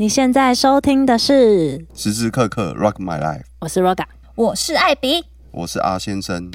[0.00, 4.04] 你现在收听的是，时时刻刻 rock my life，我是 Roga。
[4.36, 6.48] 我是艾比，我是阿先生。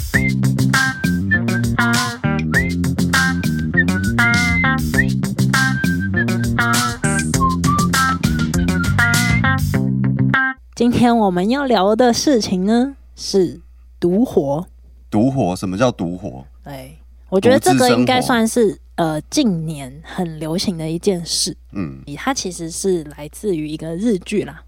[10.73, 13.59] 今天我们要聊的事情呢是
[13.99, 14.65] 独活。
[15.09, 16.45] 独活，什么叫独活？
[16.63, 21.55] 对，我觉得这个应该算是呃近年很流行的一件事。
[21.71, 24.63] 嗯它其实是来自于一个日剧啦，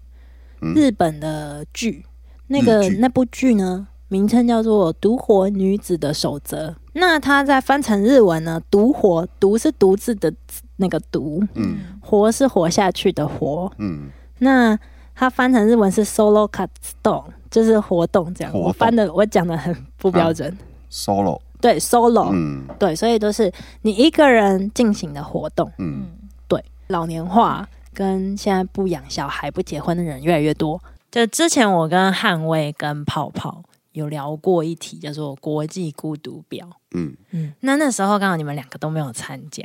[0.60, 2.04] 嗯日本的剧。
[2.48, 6.70] 那个那部剧呢，名称叫做《独活女子的守则》。
[6.92, 10.32] 那它在翻成日文呢，独活，独是独自的
[10.76, 13.70] 那个独，嗯活是活下去的活。
[13.78, 14.78] 嗯，那
[15.14, 18.52] 它翻成日文是 solo cut stone，就是活动这样。
[18.54, 20.56] 我翻的我讲的很不标准
[20.88, 23.52] ，solo，对 solo，、嗯对，所以都是
[23.82, 25.70] 你一个人进行的活动。
[25.78, 26.06] 嗯
[26.48, 30.80] 对老年化跟现在不养小孩、不结婚的人越来越多。
[31.10, 36.68] 就之前我跟汉威跟泡泡有聊过一题，叫做国际孤独表。
[36.92, 39.64] 嗯嗯，那那时候刚好你们两个都没有参加，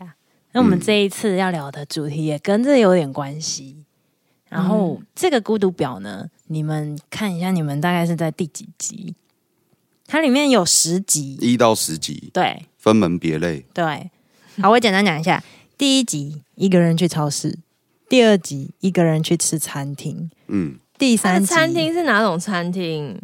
[0.54, 3.86] 那我们这一次要聊的主题也跟这有点关系。
[4.50, 9.16] 然后、这个孤独表呢，你们看一下，你们大概是在第几集？
[10.12, 13.66] 它里面有十集，一到十集，对分门别类。
[13.74, 14.12] 对。
[14.62, 15.42] 好，我简单讲一下。
[15.78, 17.58] 第一集一个人去超市，
[18.10, 23.18] 第二集一个人去吃餐厅，嗯，第三集餐厅是哪种餐厅？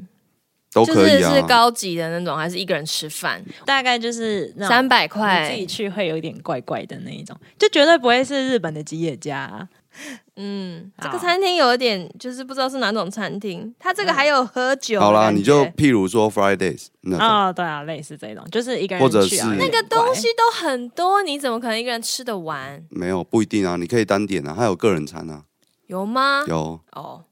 [0.71, 1.35] 都就是可以啊。
[1.35, 3.43] 是高级的那种，还是一个人吃饭？
[3.65, 9.67] 大概就是三百块自己，去会有点怪怪的那一种，就绝对不会是日本的吉野家啊、
[10.37, 13.73] 嗯，这个餐厅有一点就是不知道是哪种餐厅。
[13.79, 22.83] 它这个还有喝酒的好啦，你就譬如说 Fridays 那种，哦，对啊，类似这种，就是一个人或者去啊是那个东西都很多，你怎么可能一个人吃得完？
[22.89, 25.43] 没有不一定啊，你可以单点啊，还有个人餐啊，
[25.87, 26.43] 有吗？
[26.47, 27.23] 有哦，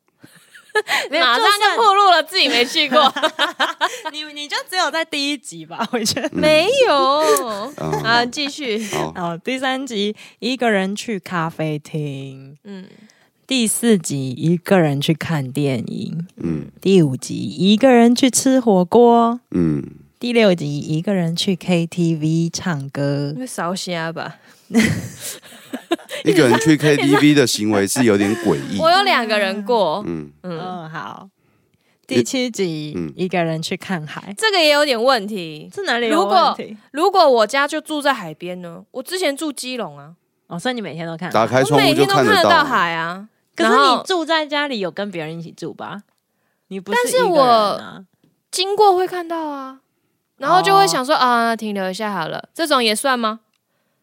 [1.09, 3.13] 没有马上就暴露了自己没去过，
[4.11, 6.29] 你你就只有在第一集吧， 我觉得。
[6.31, 6.95] 没有。
[7.77, 8.01] 啊。
[8.03, 8.83] 啊，继续。
[8.93, 12.85] 好，哦，第三集一个人去咖啡厅，嗯，
[13.47, 16.71] 第四集一个人去看电影，嗯。
[16.81, 19.83] 第五集一个人去吃火锅，嗯，
[20.25, 23.41] 第六集一个人去 KTV 唱歌因。
[23.41, 24.37] 为烧虾吧。
[26.23, 28.79] 一个人去 KTV 的行为是有点诡异。
[28.79, 31.29] 我有两个人过，嗯嗯，嗯，好。
[32.07, 35.69] 第七集、嗯一个人去看海，这个也有点问题。
[35.71, 36.77] 是哪里有如果问题？
[36.89, 38.83] 如果我家就住在海边呢？
[38.89, 40.15] 我之前住基隆啊，
[40.47, 42.63] 哦，所以你每天都看打开我窗户就每天都看得得到到。
[42.65, 43.29] 海啊。
[43.55, 46.01] 可是你住在家里有跟别人一起住吧？
[46.69, 47.45] 你不但是一个人
[47.85, 48.05] 啊？
[48.49, 49.81] 经过会看到啊，
[50.37, 53.39] 然后就会想说、啊，停留一下好了，这种也算吗？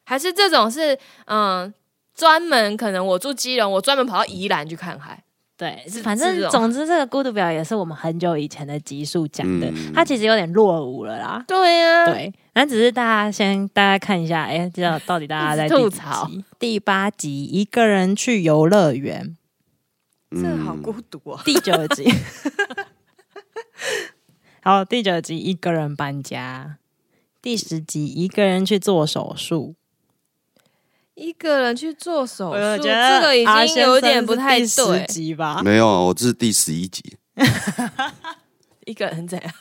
[0.04, 1.72] 还是这种是嗯，
[2.14, 5.22] 专门可能我住基隆，我专门跑到宜兰去看海？
[5.56, 11.44] 对，是反正总之这个孤独表也是我们很久以前的集数讲的，嗯它其实有点落伍了啦。
[11.46, 16.28] 对呀、啊，对，那只是大家先大家看一下，哎、知道到底大家 在吐槽？
[16.58, 19.36] 第八集一个人去游乐园，
[20.32, 21.40] 这个好嗯孤独哦。
[21.44, 22.10] 第九集，
[24.64, 26.76] 好，第九集一个人搬家，
[27.42, 29.74] 第十集一个人去做手术。
[31.14, 35.04] 一个人去做手术，这个已经有点不太对。
[35.08, 35.60] 集吧？
[35.64, 37.16] 没有，我这是第十一集，
[38.86, 39.52] 一个人怎样？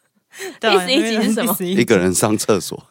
[0.58, 2.82] 第十一集是什么一个人上厕所。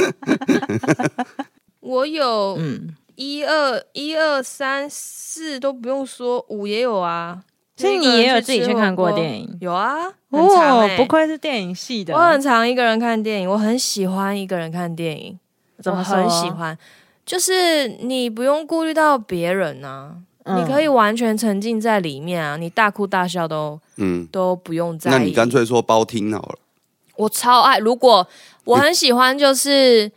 [1.80, 7.44] 我有嗯，一二一二三四都不用说，五也有啊。
[7.80, 9.58] 所以你也有自己去看过电影？
[9.60, 15.38] 有啊，哦欸，不愧是电影系的，我很常一个人看电影，我很喜欢一个人看电影，
[15.82, 16.76] 怎么我很喜欢，
[17.24, 20.14] 就是你不用顾虑到别人啊，
[20.44, 25.14] 嗯你可以完全沉浸在里面啊，你大哭大笑都嗯，都不用在意。
[25.14, 26.58] 那你干脆说包听好了。
[27.16, 28.26] 我超爱，如果
[28.64, 30.10] 我很喜欢，就是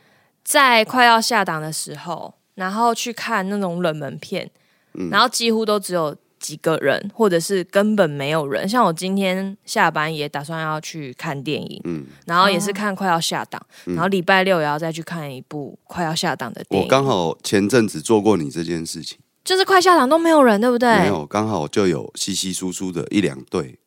[0.44, 4.50] 在快要下档的时候，然后去看那种冷门片，
[4.94, 8.68] 嗯然后几乎都只有几个人，或者是根本没有人。
[8.68, 16.86] 像我今天下班也打算要去看电影，嗯，然后也是看快要下档，嗯然后礼拜六也要再去看一部快要下档的电影。
[16.86, 21.00] 我刚好前阵子做过你这件事情，就是快下档都没有人，对不对？
[21.00, 23.80] 没有，刚好就有稀稀疏疏的一两对，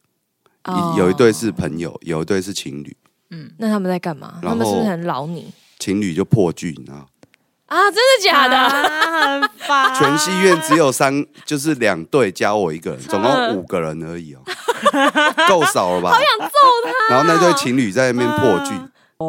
[0.64, 2.96] 哦有一对是朋友，有一对是情侣，
[3.30, 4.40] 嗯那他们在干嘛？
[4.42, 7.06] 他们是不是很老你情侣就破剧，你知道，
[7.66, 7.90] 啊？
[7.90, 8.56] 真的假的？
[8.56, 9.94] 啊，很烦。
[9.96, 14.40] 全戏院只有三，就是两对加我一个人，总共五个人而已哦，
[15.48, 16.10] 够少了吧？
[16.12, 16.54] 好想揍
[17.08, 17.14] 他。
[17.14, 18.72] 然后那对情侣在那边破剧，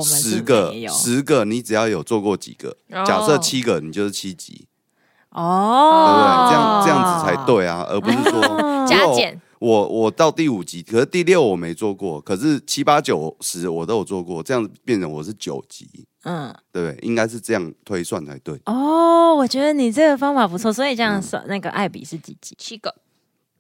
[0.04, 4.68] 十个十个，你只要有做过几个，哦假设七个，你就是七级
[5.32, 6.52] 哦，对不哦，对？
[6.52, 17.08] 这样这样子才对啊，而不是说加减我我到第五集，可是第六我没做过，可是七八九十我都有做过，这样变成我是九集，嗯，对不对？
[17.08, 18.60] 应该是这样推算才对。
[18.66, 22.56] 哦，我觉得你这个方法不错，所以这样算那个艾比是几集？
[22.58, 22.94] 七个，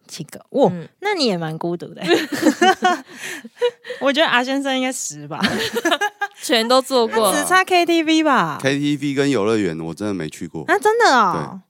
[0.08, 0.40] 七个。
[0.52, 2.02] 哇，嗯那你也蛮孤独的。
[4.00, 5.42] 我觉得阿先生应该十吧，
[6.44, 7.34] 全都做过。
[7.34, 11.62] 只差 KTV 吧？KTV 跟游乐园我真的没去过，啊，真的哦。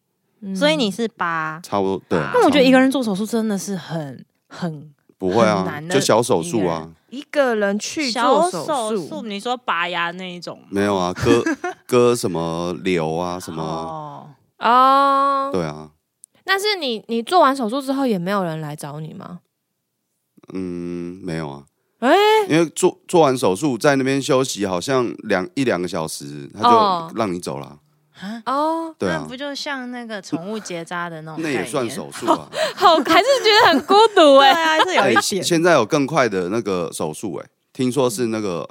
[0.42, 2.20] 嗯所以你是八，差不多对。
[2.34, 9.22] 那我觉得一差个人做手术真的是很很不会啊难，的就小手术啊，一个人去小做手术。
[9.24, 10.62] 你说拔牙那一种？
[10.70, 11.44] 没有啊，割
[11.88, 14.30] 割什么瘤啊，什么哦，
[14.60, 15.90] 哦，对啊，
[16.44, 19.40] 但是你你做完手术之后也没有人来找你吗？
[20.54, 21.64] 嗯，没有啊。
[22.00, 22.16] 哎、
[22.48, 27.66] 因为做做完手术在那边休息，好像两一两个小时，他哦就让你走了。
[27.66, 27.80] 哦，
[28.98, 31.42] 对啊那不，就像那个宠物结扎的那种？
[31.44, 31.88] 那也算。
[31.90, 32.50] 手术啊。
[32.76, 35.44] 好，还是觉得很孤独 对哎、啊，是有哎一点。
[35.44, 38.68] 现在有更快的那个手术，哎，听说是那个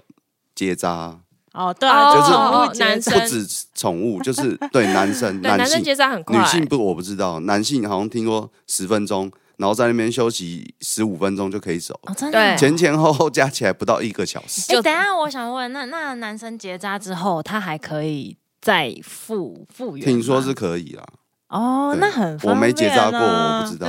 [0.54, 1.18] 结扎，
[1.54, 12.42] 哦，对啊，哦就是宠物结男生不止宠物，就是对男生、 对，男生性、结扎很快，女性不我不知道，男性好像听说十分钟，然后在那边休息十五分钟就可以走，哦，真的哦。
[12.42, 14.72] 对前前后后加起来不到一个小时。
[14.74, 20.12] 哎，等一下，我想问，那那男生结扎之后，他还可以再复复原吗？
[20.12, 21.04] 听说是可以啦，
[21.50, 23.86] 哦，那很我没结扎过，我不知道。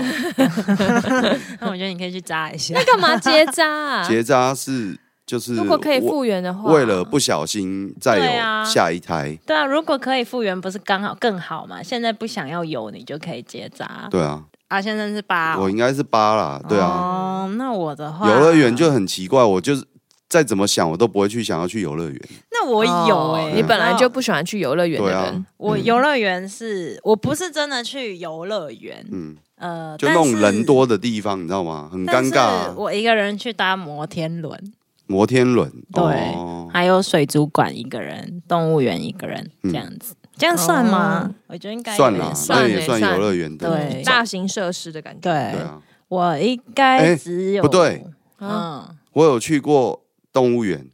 [1.60, 2.86] 那我觉得你可以去扎一下那。
[2.86, 4.04] 干嘛结扎、啊？
[4.08, 4.96] 结扎是
[5.26, 11.82] 就是如果可以为复原的话，为了不小心再有下一胎，对啊，如果可以复原，不是刚好更好嘛？
[11.82, 14.08] 现在不想要有，你就可以结扎。
[14.12, 16.86] 对啊，啊，先生是八哦，我应该是八啦，对啊。
[16.88, 19.84] 哦，那我的话，游乐园就很奇怪，我就是
[20.30, 22.22] 再怎么想，我都不会去想要去游乐园。
[22.52, 25.24] 那我有哎、哦你本来就不喜欢去游乐园的对啊。
[25.26, 31.90] 人，，我游乐园是我不是真的去游乐园，嗯，呃，就那种人多的地方，你知道吗？
[31.92, 32.42] 很尴尬。
[32.42, 32.74] 啊。
[32.76, 34.74] 我一个人去搭摩天轮，
[35.06, 36.04] 摩天轮，对。
[36.04, 39.72] 哦，还有水族馆一个人，动物园一个人，嗯。
[39.72, 41.32] 这样子，这样算吗？
[41.32, 41.36] 哦。
[41.48, 42.60] 我觉得应该算了，算。
[42.62, 44.04] 那也算游乐园的对。
[44.04, 45.22] 大型设施的感觉。
[45.22, 48.04] 对，啊，我应该哎只有、不对，
[48.40, 50.04] 嗯，嗯，我有去过
[50.34, 50.90] 动物园，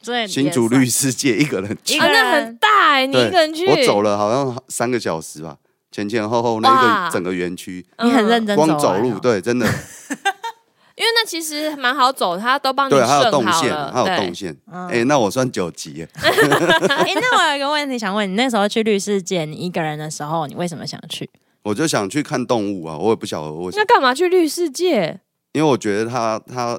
[0.00, 5.56] 所以新竹绿世界一个人去，那很大哎，你一个人去，我走了好像三个小时吧，
[5.90, 7.06] 前前后后那哇。
[7.06, 9.66] 个整个园区，你很认真光走路，对，真的，
[10.94, 14.16] 因为那其实蛮好走，他都帮你对，还有设动线，好了，还有对。
[14.16, 14.56] 动线。
[14.70, 14.88] 嗯。
[14.88, 21.28] 哎，那我算九级耶， 哎、那我有一个问题想问你，那时候去绿世界，你一个人的时候，你为什么想去？
[21.62, 23.82] 我就想去看动物啊，我也不晓得为什么。
[23.82, 25.20] 那，干嘛去绿世界？
[25.52, 26.78] 因为我觉得它它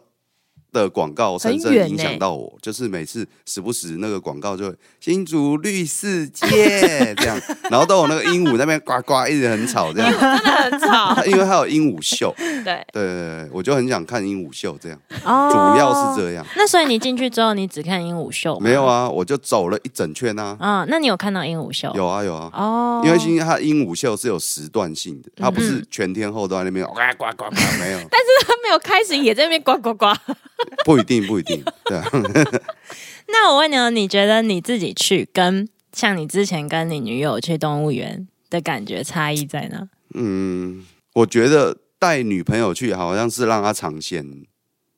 [0.74, 7.40] 的广告深深影响到我，就是每次时不时那个广告就会新竹绿世界这样，
[7.70, 11.24] 然后到我那个鹦鹉那边呱呱一直很吵这样， 真的很吵。
[11.26, 16.46] 因为它有鹦鹉秀，对，对对对，我就很想看鹦鹉秀这样，哦主要是这样。
[16.56, 18.60] 那所以你进去之后，你只看鹦鹉秀？
[18.60, 18.84] 没有。
[18.84, 21.90] 啊，我就走了一整圈啊，嗯，那你有看到鹦鹉秀？
[21.96, 30.08] 有啊有啊，哦，因为今天它鹦鹉秀是有时段性的，它不嗯是全天候都在那边呱呱呱呱，没有，但是它没有开始也在那边呱呱呱。
[30.86, 31.98] 不一定不一定，对。
[31.98, 32.06] 啊，
[33.28, 39.88] 那我问你哦，你觉得你自己去跟像你之前跟你女友去动物园的感觉差异在哪？
[40.14, 44.26] 嗯，我觉得带女朋友去好像是让她尝鲜。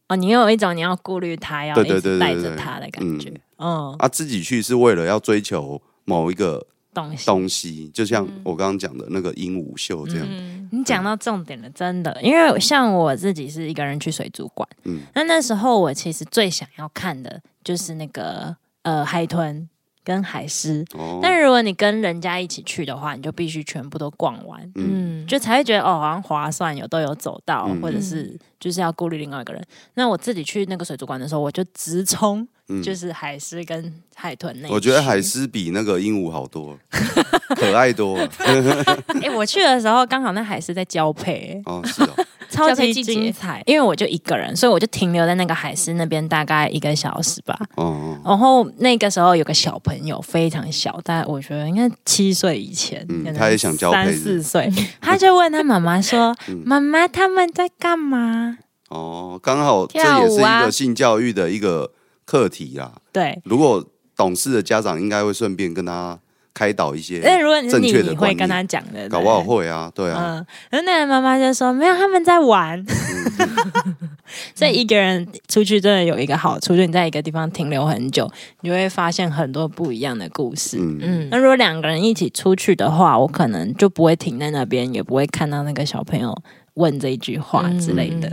[0.08, 3.34] 哦，你有一种你要顾虑她，要对对对带着她的感觉。
[3.58, 6.66] 嗯，啊，自己去是为了要追求某一个
[6.96, 7.26] 东西。
[7.26, 15.02] 东西，就像我刚刚讲的那个鹦鹉秀这样，嗯，你讲到重点了，真的，因为像我自己是一个人去水族馆，嗯。
[15.14, 19.70] 那那时候我其实最想要看的就是那个呃海豚
[20.06, 25.24] 跟海狮，哦，但如果你跟人家一起去的话，你就必须全部都逛完，嗯。
[25.24, 27.82] 嗯，就才会觉得哦好像划算，有都有走到，嗯。
[27.82, 29.62] 或者是就是要顾虑另外一个人。
[29.96, 32.82] 那我自己去那个水族馆的时候，我就直冲嗯。
[32.84, 34.70] 就是海狮跟海豚那。
[34.70, 36.78] 我觉得海狮比那个鹦鹉好多，
[37.58, 38.30] 可爱多了。
[39.22, 43.62] 哎、我去的时候刚好那海狮在交配、哦，是哦，超级精彩。
[43.66, 47.60] 因为我就一个人，所以我就停留在那个海狮那边大概一个小时吧。
[47.76, 54.72] 哦哦，然后那个时候有个小朋友非常小，大概我觉得应该七岁以前，嗯他也想交配三四岁，
[55.02, 58.58] 他就问他妈妈说嗯：“妈妈，他们在干嘛
[58.90, 61.92] 哦，刚好这也是一个性教育的一个
[62.26, 63.84] 课题啦。？”对，如果
[64.16, 66.18] 懂事的家长应该会顺便跟他
[66.56, 72.84] 开导一些但如果你是你，正确的你会跟他讲的，搞不好对会啊，对啊，嗯，然后那个妈妈就说没有，他们在玩。
[74.56, 78.30] 所以一个人出去真的有一个好处，就是你在一个地方停留很久，
[78.62, 80.78] 你就会发现很多不一样的故事。
[80.80, 86.36] 嗯，嗯那如果两个人一起出去的话，我可能就不会停在那边，也不会看到那个小朋友
[86.76, 88.32] 问这一句话之类的。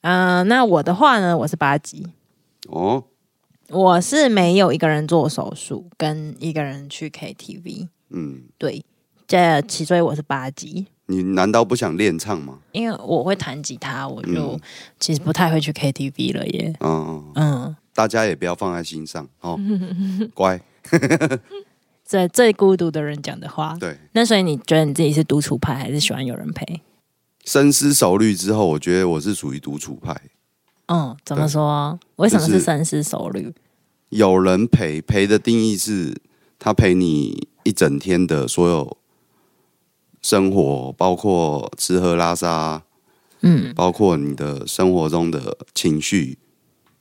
[0.00, 2.06] 嗯、那我的话呢，我是八级，
[2.68, 3.04] 哦，
[3.70, 7.88] 我是没有一个人做手术，跟一个人去 KTV。
[8.10, 8.82] 嗯，对，
[9.26, 10.86] 这其所以我是八级。
[11.10, 12.58] 你难道不想练唱吗？
[12.72, 14.60] 因为我会弹吉他，我就嗯
[14.98, 16.74] 其实不太会去 KTV 了耶。
[16.80, 19.58] 嗯，嗯，大家也不要放在心上哦，
[20.34, 20.60] 乖，
[22.06, 23.76] 这最孤独的人讲的话。
[23.80, 26.82] 对，那所以你觉得你自己是独处派，还是喜欢有人陪？
[27.44, 30.14] 深思熟虑之后，我觉得我是属于独处派，
[30.88, 31.98] 嗯，怎么说？
[32.16, 33.54] 为什么是是深思熟虑？
[34.10, 36.20] 有人陪，陪的定义是
[36.58, 38.96] 他陪你一整天的所有
[40.22, 42.82] 生活，包括吃喝拉撒，
[43.42, 46.38] 嗯包括你的生活中的情绪，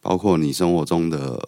[0.01, 1.47] 包括你生活中的，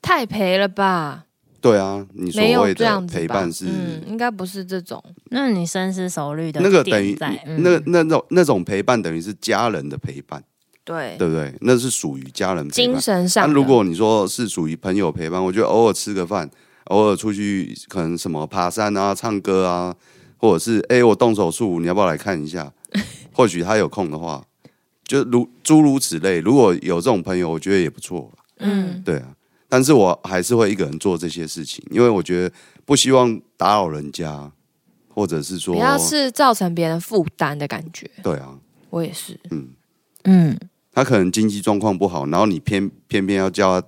[0.00, 1.24] 太陪了吧？
[1.60, 3.66] 对啊，你所谓的陪伴是。
[3.66, 5.02] 嗯，应该不是这种。
[5.30, 7.18] 那你深思熟虑的那个等于
[7.58, 10.44] 那那种那种陪伴，等于是家人的陪伴，
[10.88, 11.54] 对，对不对？
[11.60, 12.94] 那是属于家人陪精伴。
[12.94, 13.52] 那、神上的。
[13.52, 16.50] 如果你说是属于朋友陪伴，我觉得偶尔吃个饭，
[16.84, 19.94] 偶尔出去可能什么爬山啊、唱歌啊，
[20.38, 22.72] 或者是哎、我动手术，你要不要来看一下？
[23.34, 24.42] 或许他有空的话，
[25.04, 26.40] 就如诸如此类。
[26.40, 28.32] 如果有这种朋友，我觉得也不错。
[28.56, 29.28] 嗯，对啊，
[29.68, 32.54] 但是我还是会一个人做这些事情，因为我觉得
[32.86, 34.50] 不希望打扰人家，
[35.10, 38.10] 或者是说不，要是造成别人负担的感觉。
[38.22, 39.68] 对啊，我也是，嗯。
[40.24, 40.58] 嗯
[40.92, 43.86] 他可能经济状况不好，然后你偏偏偏要叫他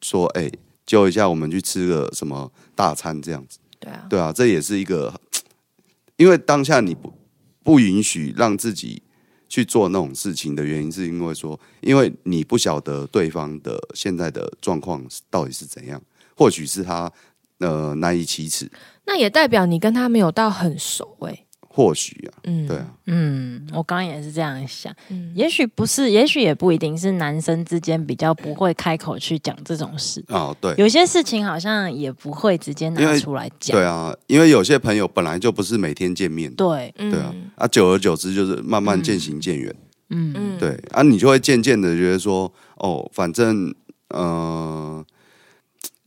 [0.00, 0.50] 说，哎、
[0.86, 5.20] 揪一下，我们去吃个什么大餐这样子，对啊，对啊，这也是一个，
[6.16, 7.12] 因为当下你不
[7.62, 9.02] 不允许让自己
[9.48, 16.00] 去做那种事情的原因，是因为说，因为你不晓得对方的现在的状况到底是怎样，
[16.36, 17.12] 或许是他
[17.58, 18.70] 呃难以启齿，
[19.04, 21.44] 那也代表你跟他没有到很熟哎、
[21.78, 24.92] 或许啊，嗯，对啊，嗯，我刚刚也是这样想。
[25.10, 30.20] 嗯，也许不是，也许也不一定是男生之间比较不会开口去讲这种事。
[30.26, 30.74] 哦对。
[30.76, 33.76] 有些事情好像也不会直接拿出来讲。
[33.76, 39.72] 对啊，因为有些朋友本来就不是每天见面的，对，嗯对啊，啊，久而久之就是慢慢渐行渐远。
[40.10, 43.72] 嗯嗯，对啊，你就会渐渐的觉得说，哦，反正
[44.08, 45.04] 呃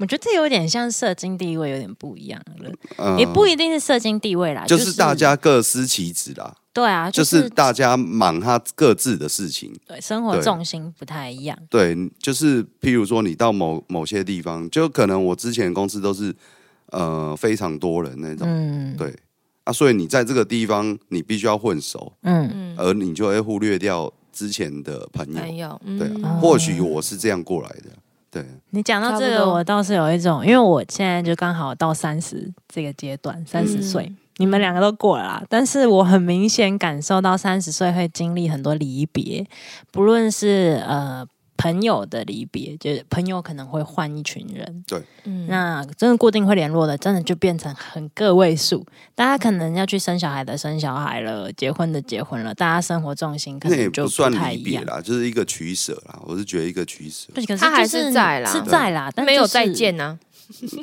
[0.01, 9.71] 我觉得这有点像社经地位有点不一样了，嗯，也不一定是社经地位啦，就是是大家各司其职啦，对啊，就就是大家忙他各自的事情。
[9.85, 11.55] 对生活重心不太一样。
[11.69, 16.33] 对，就是譬如说你到某某些地方，就可能我之前公司都是
[16.87, 19.15] 呃非常多人那种，嗯对
[19.65, 25.39] 啊，所以你在这个地方你必须要混熟，嗯嗯，而你就会忽略掉之前的朋友。
[25.39, 27.91] 朋友，对或许我是这样过来的，
[28.31, 39.45] 对，你讲到这个，我倒是有一种，因为我现在就刚好到三十这个阶段，三十岁，嗯你们两个都过了啦，但是我很明显感受到三十岁会经历很多离别，
[39.91, 41.23] 不论是呃
[41.61, 44.99] 朋友的离别，就是朋友可能会换一群人，对。
[45.25, 45.45] 嗯。
[45.47, 48.83] 那真的固定会联络的，真的就变成很个位数。
[49.13, 54.63] 大家可能要去生小孩的生小孩了，结婚的结婚了，大家生活重心可那也能就不算太一样。
[54.63, 56.19] 离别啦，就是一个取舍啦。
[56.25, 58.51] 我是觉得一个取舍，对，可是他还就是在啦。
[58.51, 60.17] 是在啦，但就是没有再见呢、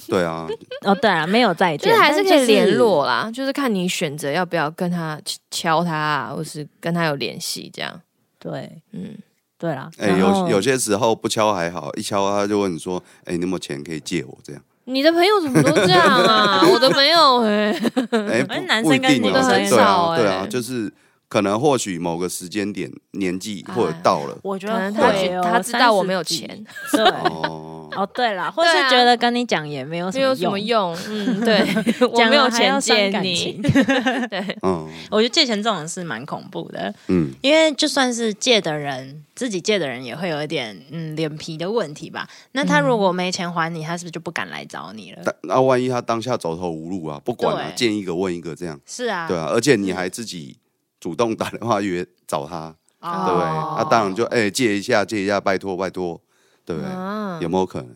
[0.06, 0.46] 对啊，
[0.82, 5.20] 哦，对啊，没有再见，就是还是但可以联络啦，就是看你选择要不要跟他
[5.50, 8.00] 敲他啊，或是跟他有联系这样。
[8.38, 9.18] 对，嗯，
[9.58, 16.62] 对啦，哎、有有些时候不敲还好，一敲他就问你说：“哎、你有没有钱可以借我？”这样，你的朋友怎么都这样啊？
[16.72, 17.72] 我的朋友哎、
[18.48, 20.90] 哎、 男生跟女生对很少啊，对啊，哎就是
[21.28, 28.88] 可能或许某个时间点年纪哎或者到了，我觉可能得他会哦他知道我没有30几钱，对，哦，哦对啦，或对啊。
[28.88, 30.98] 是觉得跟你讲也没有什没有什么用，用。
[31.08, 31.58] 嗯， 对，
[32.06, 33.34] 我讲没有钱了还要伤借你。
[33.34, 33.60] 情。
[34.30, 34.88] 对，嗯。
[35.10, 42.26] 我觉得借钱这种事蛮恐怖的，嗯，因为就算是借的人，自己借的人也会有一点嗯脸皮的问题吧。
[42.52, 45.18] 那他如果没钱还你，他是不是就不敢来找你了？
[45.24, 47.74] 但那万一他当下走投无路啊，不管啊，对。
[47.76, 50.56] 见一个问一个这样，是啊，对啊，而且你还自己
[51.00, 53.46] 主动打电话约找他，哦对不对？
[53.78, 56.20] 那、当然就哎、借一下借一下，拜托拜托，
[56.64, 56.90] 对不对？
[56.90, 57.94] 啊有没有可能？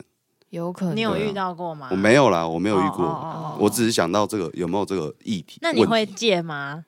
[0.50, 0.92] 有可能。
[0.92, 1.88] 啊你有遇到过吗？
[1.90, 5.59] 我没有啦，我没有遇过，哦哦哦哦我只是想到这个有没有这个议题。
[5.62, 6.85] 那你会借吗？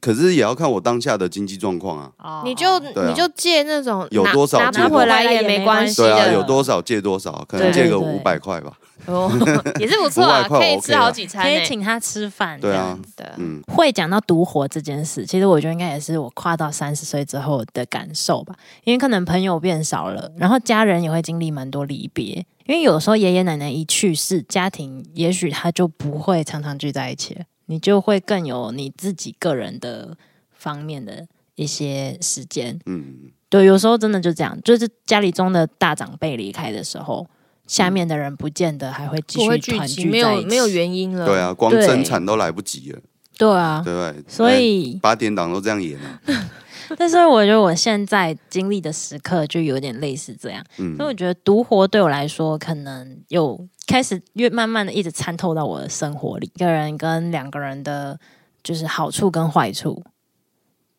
[0.00, 2.10] 可是也要看我当下的经济状况啊。
[2.18, 8.72] 哦你就对啊你就借那种拿有多少拿借多不回来也没关系对啊，的，有多少借多少，可能借个五百块吧。
[9.04, 9.30] 哦，
[9.78, 11.64] 也是不错啊，500块可以 OK 吃好几餐可以呢。
[11.64, 12.98] 请他吃饭，对啊
[13.36, 18.54] 嗯，会讲到独活这件事，其实我觉得应该也是我跨到三十岁之后的感受吧。
[18.84, 22.44] 因为可能朋友变少了，然后家人也会经历蛮多离别。
[22.64, 30.16] 因为有时候爷爷奶奶一去世，家庭也许他就不会常常聚在一起了，你就会更有你自己个人的
[30.52, 32.78] 方面的一些时间。
[32.86, 37.26] 嗯，对，有时候真的就这样，就是家里中的大长辈离开的时候，
[37.66, 40.04] 下面的人不见得还会继不会续团聚。
[40.08, 41.26] 没有没有原因了。
[41.26, 42.98] 对啊，光生产都来不及了，
[43.36, 44.24] 对啊，对不对？
[44.28, 46.20] 所以哎八点档都这样演啊。
[46.96, 58.18] 但是我觉得我现在经历的时刻就有点类似这样，嗯所以我觉得独活对我来说，可能有开始越慢慢的一直参透到我的生活里，一个人跟两个人的，
[58.62, 60.02] 就是好处跟坏处。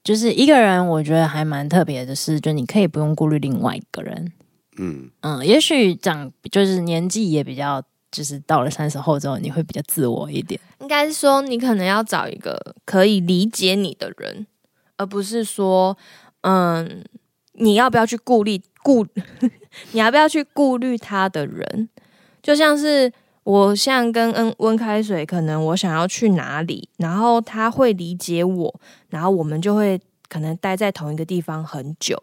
[0.04, 4.32] 就是一个人，我觉得还蛮特别的是，就你可以不用顾虑另外一个人。
[4.78, 10.58] 嗯，嗯，也许长就是年纪也比较，就是到了三十后之后，你会比较自我一点。
[10.80, 14.48] 应该是说你可能要找一个可以理解你的人，
[14.98, 15.98] 而不是说，
[16.42, 17.04] 嗯，
[17.54, 19.06] 你要不要去顾虑顾，
[19.94, 21.90] 你要不要去顾虑他的人？
[22.42, 23.12] 就像是
[23.44, 30.00] 我像跟恩温开水，可能我想要去哪里，然后他会理解我，然后我们就会
[30.30, 32.22] 可能待在同一个地方很久，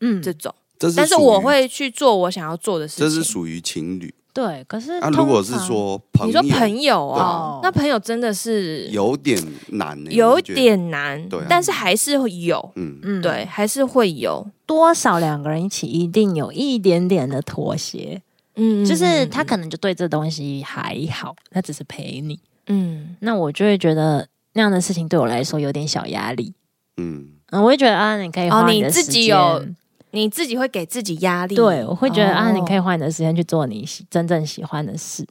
[0.00, 0.54] 嗯，这种。
[0.76, 3.06] 这是但是我会去做我想要做的事情。
[3.06, 4.12] 这是属于情侣。
[4.34, 4.62] 对。
[4.68, 11.46] 可是那、如果是常说朋友，你说朋友啊、对那朋友真的是有点难呢、有我觉得，点难，对啊。
[11.48, 18.20] 但是还是会有，嗯，嗯，对，还是会有，多少两个人一起一定有一点点的妥协，
[18.56, 22.38] 嗯就是他，可能就对这东西还好，他只是陪你。
[22.66, 23.16] 嗯。
[23.20, 26.52] 那我就会觉得那样的事情对我来说有点小压力。
[26.96, 29.76] 嗯，嗯，我会觉得啊，你可以花哦你的时自己有间
[30.14, 35.26] 你自己会给自己压力，对，我会觉得、啊，哦你可以花你的时间去做你真正喜欢的事。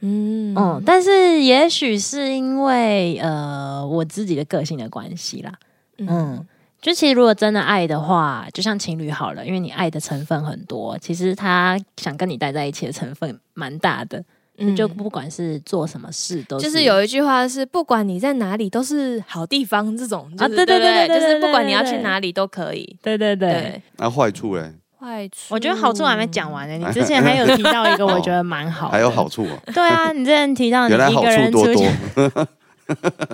[0.00, 5.52] 嗯嗯，但是也许是因为呃我自己的个性的关系啦。
[5.96, 6.44] 嗯，
[6.82, 14.22] 就其实如果真的爱的话，就像情侣好了，因为你爱的成分很多，其实他想跟你待在一起的成分蛮大的。
[14.58, 14.74] 嗯。
[14.76, 21.06] 就不管是做什么事都就是有一句话是，不管你在哪里都是好地方，这种就是啊对对不对？
[21.06, 23.52] 对对就是不管你要去哪里都可以，对对对。
[23.52, 26.74] 对，那坏处嘞，坏处我觉得好处还没讲完呢。
[26.76, 31.88] 你之前还有提到一个，我觉得蛮好的，还有好处啊、对啊，你之前提到你原来好一个人处多出去，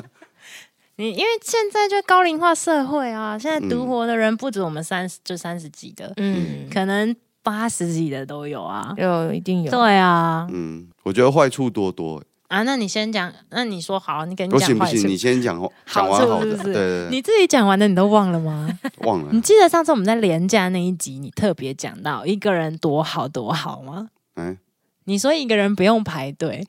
[0.97, 8.92] 你因为现在就高龄化社会啊，现在独嗯活的人不止我们三十，就三十几的，嗯，可能八十几的都有啊。
[8.99, 12.23] 有一定有，对啊，嗯，我觉得坏处多多。
[12.49, 15.09] 啊，那你先讲，那你说好，你给你不行不行，讲坏处。
[15.09, 16.65] 你，先讲讲好完好的，处是不是？
[16.65, 18.69] 对对对，你自己讲完的你都忘了吗？
[19.07, 19.29] 忘了。
[19.31, 24.09] 你，记得上次我们在廉价那一集，你特别讲到一个人多好多好吗？
[24.35, 24.57] 哎，
[25.05, 26.67] 你说一个人不用排队，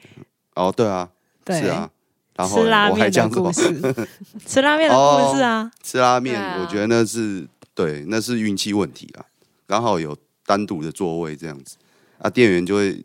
[0.55, 1.09] 哦，对啊，
[1.43, 1.89] 对，是啊，
[2.35, 3.51] 然后我还拉面的讲什么？
[4.45, 6.57] 吃拉面的故事啊，吃拉面，对啊。
[6.61, 9.25] 我觉得那是对，那是运气问题啊，
[9.65, 10.15] 刚好有
[10.45, 11.77] 单独的座位这样子，
[12.19, 13.03] 啊，店员就会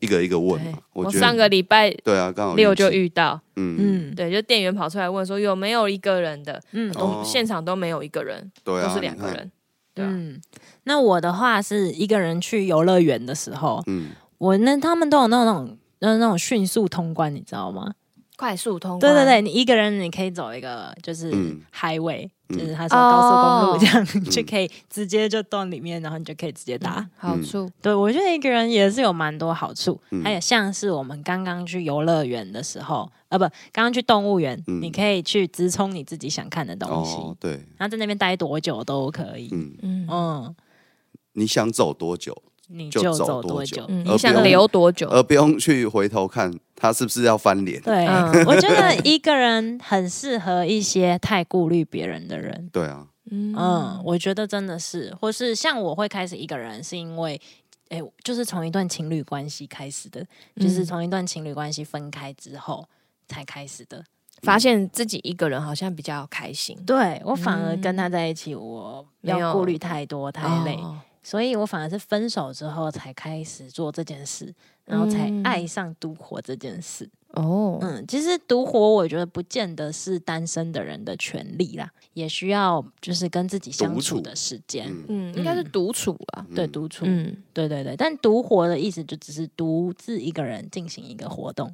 [0.00, 3.76] 一个一个问嘛，我上个礼拜对啊，刚好六就遇到，嗯。
[3.78, 6.92] 嗯对，就店员跑出来问说有没有一个人的，嗯。
[7.24, 9.50] 现场都没有一个人，对啊，都是两，个人，
[9.94, 10.40] 对啊，嗯。
[10.84, 17.92] 那我的话是一个人去游乐园的时候，嗯，我那他们都有那种那那种迅速通关，你知道吗？
[18.38, 21.60] 快速通关，对对对，你一个人你可以走一个就是嗯。
[21.74, 22.56] highway，、嗯。
[22.56, 27.04] 就是它是高速公路哦这样，你就可以直接就到里面，然后你就可以直接打。
[27.16, 30.22] 好处，对我觉得一个人也是有蛮多好处，嗯。
[30.22, 34.80] 还有像是我们刚刚去游乐园的时候，啊，不，刚刚去动物园，嗯。
[34.80, 39.48] 你可以去直冲你自己想看的东西，哦，对，然后在那边待多久都可以。
[39.50, 40.06] 嗯，嗯。
[40.08, 40.56] 嗯，
[41.32, 43.86] 你想走多久，你就就走走多久久。
[43.88, 45.08] 嗯，你想留多久？
[45.08, 47.80] 而不用去回头看他是不是要翻脸。
[47.82, 52.68] 对，嗯我觉得一个人很适合一些太顾虑别人的人。
[52.72, 57.40] 对啊，嗯嗯，我觉得真的是，或是像我会开始一个人，是因为，
[57.88, 60.24] 哎，就是从一段情侣关系开始的，
[60.56, 62.86] 就是嗯从一段情侣关系分开之后
[63.26, 64.04] 才开始的。
[64.42, 70.96] 发现自己一个人好像比较开心，对我反而跟他在一起，我没有要顾虑太多太累，哦
[71.28, 74.50] 所以我反而是分手之后才开始做这件事，
[74.86, 75.42] 然后才嗯。
[75.42, 77.06] 爱上独活这件事。
[77.34, 84.86] 哦，嗯，其实独活我觉得不见得是单身的人的权利啦，也需要就是跟自己相独处处的时间。
[84.88, 85.30] 嗯。
[85.30, 87.36] 嗯，应该是独处吧，对，独处，嗯。
[87.52, 91.70] 对对对，但独活的意思就只是独自一个人进行一个活动，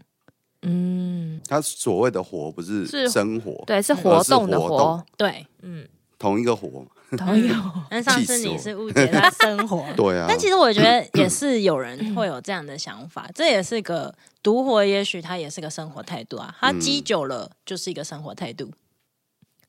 [0.63, 5.87] 嗯，他所谓的活不是是生活，对，是活动的活动活，对，嗯，
[6.19, 6.85] 同一个活。
[7.17, 7.51] 同意。
[7.91, 16.55] 但上次你是误解他生活， 对啊，但其实我觉得 也是有人会有这样的想法，这也是个独活，也许他也是个生活态度啊。
[16.61, 18.71] 他积久了就是一个生活态度。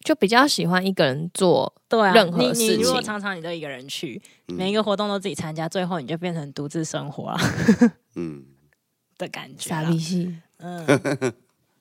[0.04, 4.56] 就比较喜欢一个人做，对啊，任何你你事如果情常常你都一个人去，嗯。
[4.56, 7.38] 每一个活动都自己参加，最后你就变成独自生活了
[8.14, 8.46] 嗯，
[9.18, 9.84] 的感觉傻。
[9.84, 10.86] 逼戏，嗯。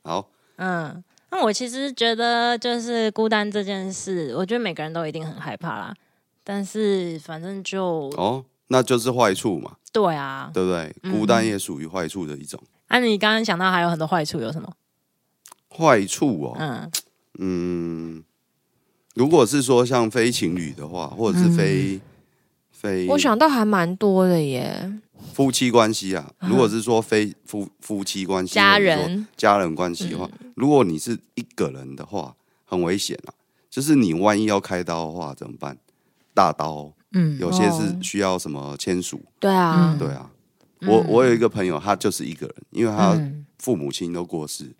[0.02, 5.92] 好，嗯，那我其实觉得就是孤单这件事，我觉得每个人都一定很害怕啦。
[6.44, 10.94] 但是反正就哦，那就是坏处嘛，对啊，对不对？
[11.02, 12.62] 嗯孤单也属于坏处的一种。
[12.86, 14.72] 啊，你刚刚想到还有很多坏处，有什么？
[15.76, 16.90] 坏处哦，嗯
[17.40, 18.24] 嗯，
[19.14, 22.00] 如果是说像非情侣的话，或者是非、
[22.70, 24.88] 非，我想到还蛮多的耶，
[25.32, 33.34] 夫妻关系啊，如果是说非夫夫妻关系、家人，家人关系的话，如果你是一个人的话，很危险啊。
[33.70, 35.76] 就是你万一要开刀的话怎么办？
[36.32, 37.38] 大刀嗯。
[37.38, 39.94] 有些是哦需要什么签署，对啊。
[39.94, 40.30] 嗯，对啊。
[40.86, 43.46] 我我有一个朋友，他就是一个人，因为他嗯。
[43.58, 44.70] 父母亲都过世，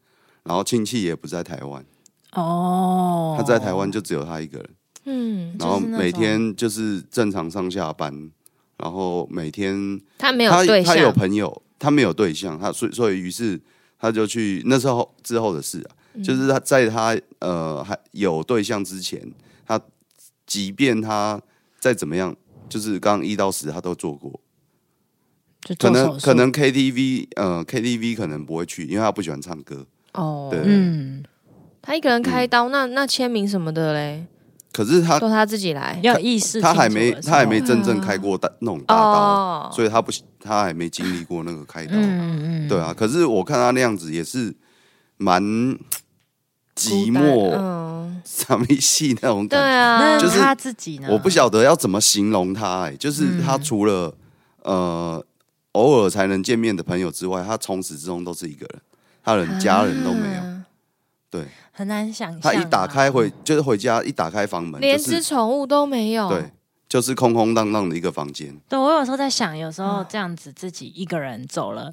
[0.43, 1.83] 然后亲戚也不在台湾，
[2.33, 4.69] 哦，他在台湾就只有他一个人，
[5.05, 8.31] 嗯，然后每天就是正常上下班，
[8.85, 10.63] 然后每天他没有他
[10.99, 13.59] 有，朋友，他没有对象，他所以所以于是
[13.99, 16.23] 他就去那时候之后的事啊，嗯。
[16.23, 19.27] 就是他在他呃还有对象之前，
[19.67, 19.81] 他
[20.47, 21.41] 即便他
[21.81, 22.37] 再怎么样，
[22.69, 24.39] 就是刚刚一到十他都做过，
[25.79, 30.61] 可能可能 KTV 呃 KTV 可能不会去，因为他不喜欢唱歌，哦，对。
[30.63, 31.25] 嗯，
[31.81, 34.27] 他一个人开刀，那那签名什么的嘞，
[34.75, 40.11] 可是他都他自己来，要有意识他还没他还没真正开过大那种大刀，哦，所以他不
[40.41, 44.53] 他还没经历过那个开刀，嗯嗯，对啊，可是我看他那样子也是
[45.17, 45.41] 蛮
[46.75, 49.65] 寂寞、嗯，傻逼戏那种感觉。
[49.65, 51.07] 啊，就是他自己呢？
[51.09, 53.43] 我不晓得要怎么形容他、哎，就是嗯。
[53.45, 54.13] 他除了、
[54.63, 55.25] 呃
[55.75, 58.81] 偶尔才能见面的朋友之外，他从始至终都是一个人，
[59.25, 60.43] 他连家人都没有。
[61.39, 61.47] 啊对。
[61.77, 62.41] 很难想象啊。
[62.43, 66.53] 他一打开回就是回家，一打开房门连只就是宠物都没有，对，
[66.89, 68.57] 就是空空荡荡的一个房间。
[68.69, 71.93] 对我有时候在想，有时候这样子自己一个人走了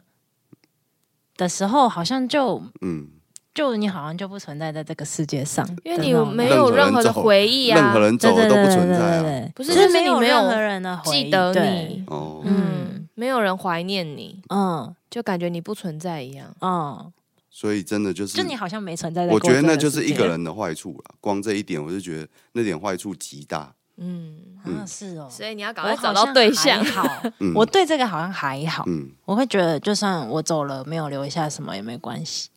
[1.35, 3.07] 的时候，好像就嗯，
[3.55, 5.67] 就你好像就不存在在这个世界上。
[5.83, 9.21] 因种，为你没有任何的回忆啊，任何人走了都不存在啊。
[9.23, 14.95] 对不是就是就是你没有任何人的记得你，哦，嗯，没有人怀念你，嗯。
[15.11, 16.47] 就感觉你不存在一样。
[16.61, 17.11] 嗯，
[17.53, 21.15] 所以真的就是，就你好像没存在在我觉得那就是一个人的坏处了。
[21.19, 23.75] 光这一点，我就觉得那点坏处极大。
[23.97, 27.03] 嗯，啊，是哦，所以你要赶快找到对象还。
[27.03, 32.49] 好，嗯我对这个好像还好，嗯，我会觉得就算我走了，没有留下什么也没关系。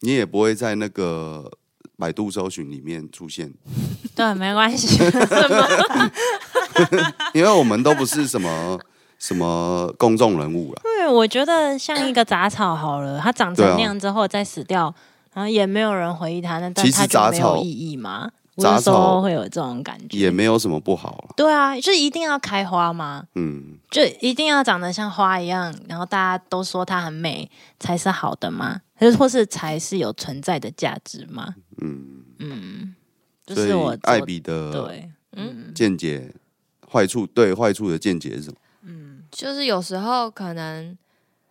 [0.00, 1.50] 你也不会在那个
[1.98, 3.52] 百度搜寻里面出现，
[4.14, 5.02] 对，没关系。
[7.34, 8.80] 因为我们都不是什么
[9.18, 10.80] 什么公众人物了。
[10.82, 14.94] 对，我觉得像一个杂草好了，它长成那样之后再死掉，
[15.34, 18.30] 然后也没有人回忆它，那但其实它就杂草没有意义吗？
[18.56, 21.34] 杂草会有这种感觉，也没有什么不好了。
[21.36, 23.22] 对啊，就一定要开花吗？
[23.36, 28.80] 嗯，就一定要长得像花一样，然后大家都说它很美才是好的吗？
[28.96, 31.54] 还是或是才是有存在的价值吗？
[31.80, 32.94] 嗯，嗯，
[33.46, 36.34] 就所以是我艾比的对，嗯，见解，
[36.90, 38.56] 坏处对坏处的见解是什么？
[39.30, 40.96] 就是有时候可能，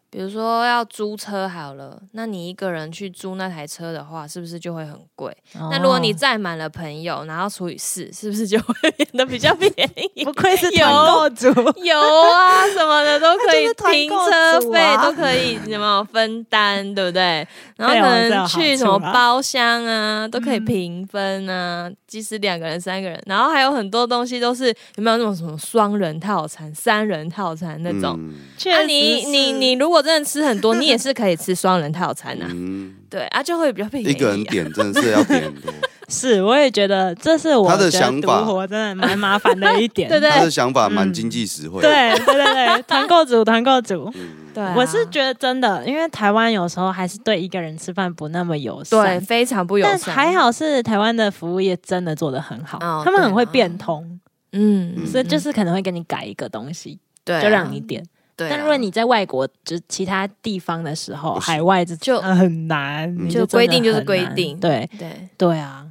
[0.09, 5.35] 比如说要租车好了，那你一个人去租那台车的话，是不是就会很贵？
[5.71, 9.71] 那如果你哦载满了朋友，然后除以四，是不是就会 变得比较便
[10.15, 10.23] 宜？
[10.23, 11.47] 不愧是有团购组，
[11.83, 17.45] 有啊，什么的都可以停车费，都可以 什么分担，对不对？
[17.75, 28.15] 然后可能去什么包厢啊，都可以嗯平分啊，即使两个人、三个人，然后还有很多东西都是有没有那种什么双人套餐、三人套餐那种。
[28.17, 28.33] 嗯
[28.73, 34.10] 啊你，你你如果真的吃很多， 你也是可以吃双人套餐啊，嗯，对啊，就会比较便宜、啊。
[34.10, 35.73] 一个人点真的是要点很多。
[36.10, 38.41] 是，我也觉得这是我他的想法。
[38.65, 41.13] 真的蛮麻烦的一点，对 对他的想法蛮嗯。
[41.13, 48.97] 经济实惠。，对对对对，团购组团购组，嗯，对啊、我是觉得真的，因为台湾有时候还是对一个人吃饭不那么友善。
[48.97, 49.21] 对善。
[49.21, 54.17] 非常不友但善，还好是台湾的服务业真的做的很好，哦他们很会变通，
[54.53, 58.01] 嗯，嗯所以就是可能会给你改一个东西，对啊、就让你点。
[58.38, 65.86] 对啊、但如果你在外国，就其他地方的时候，海外就就很难，你就规定就是规定对对对啊。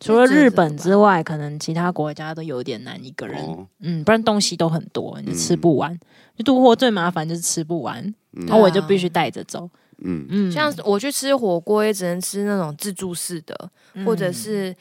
[0.00, 3.40] 除了日本之外，可能其他国家都有点难一个人。
[3.40, 5.96] 哦，嗯，不然东西都很多，你吃不完。
[6.36, 9.70] 就渡货最麻烦就是吃不完，嗯然后我就必须带着走。
[10.04, 13.70] 嗯，嗯像我去吃火锅，也只能吃那种自助式的，
[14.04, 14.74] 或者是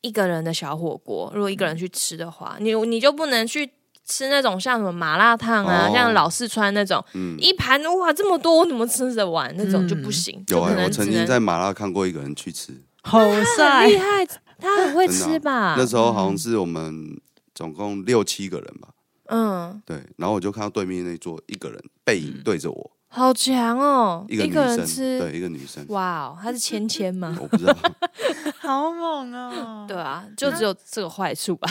[0.00, 1.30] 一个人的小火锅。
[1.34, 3.70] 如果一个人去吃的话，你你就不能去
[4.06, 5.92] 吃那种像什么麻辣烫啊，哦。
[5.94, 7.36] 像老四川那种、嗯。
[7.38, 9.52] 一盘哇这么多，我怎么吃得完？
[9.56, 14.26] 那种就不行，有啊、就可能我只曾经在麻辣看过一个人去吃，好很帅厉，害，
[14.58, 15.28] 他很会真的啊。
[15.32, 15.74] 吃吧？
[15.78, 17.20] 那时候好像是我们
[17.54, 18.88] 总共六七个人吧，
[19.28, 27.36] 嗯，对，然后我就看到对面那桌一个人背影对着我，好强哦，一个女人生，吃，对，一个女生，哇哦，他是芊芊吗？
[27.40, 27.76] 我不知道，
[28.60, 29.84] 好猛哦！
[29.88, 31.68] 对啊，就只有这个坏处吧。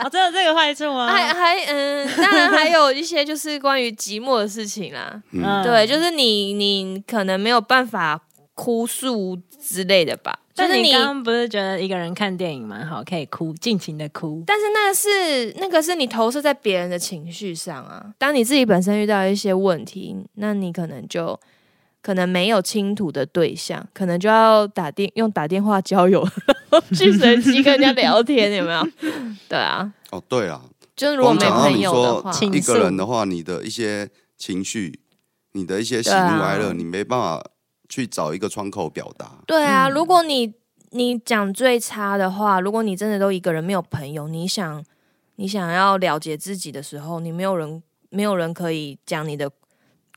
[0.04, 1.06] 哦，真的这个坏处吗？
[1.06, 5.22] 还还嗯，当然还有一些就是关于寂寞的事情啦。
[5.32, 8.20] 嗯对，就是你你可能没有办法
[8.54, 10.38] 哭诉之类的吧。
[10.54, 14.42] 但是你刚刚不是觉得一个人看电影蛮好，可以哭，尽情的哭。
[14.46, 18.04] 但是那是那个是你投射在别人的情绪上啊。
[18.18, 21.38] 当你自己本身遇到一些问题，那你可能就
[22.02, 26.26] 可能没有倾吐的对象，可能就要打电用打电话交友，
[26.96, 28.86] 去随机跟人家聊天，有没有？
[29.48, 30.62] 对啊，哦，对啊，
[30.96, 34.08] 就是如果没朋友的话，一个人的话，你的一些
[34.38, 35.00] 情绪，
[35.52, 36.72] 你的一些喜怒哀乐，啊。
[36.74, 37.44] 你没办法
[37.88, 39.92] 去找一个窗口表达，对啊，嗯。
[39.92, 40.54] 如果你
[40.92, 44.82] 你讲最差的话，如果你真的都一个人没有朋友，你想
[45.36, 49.50] 你想要了解自己的时候，你没有人没有人可以讲你的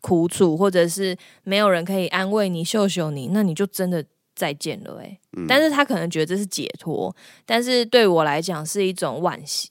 [0.04, 4.04] 苦楚，或者是没有人可以安慰你、秀秀你，那你就真的
[4.36, 5.46] 再见了哎、嗯。
[5.48, 9.70] 但是他可能觉得这是解脱，但是对我来讲是一种惋惜，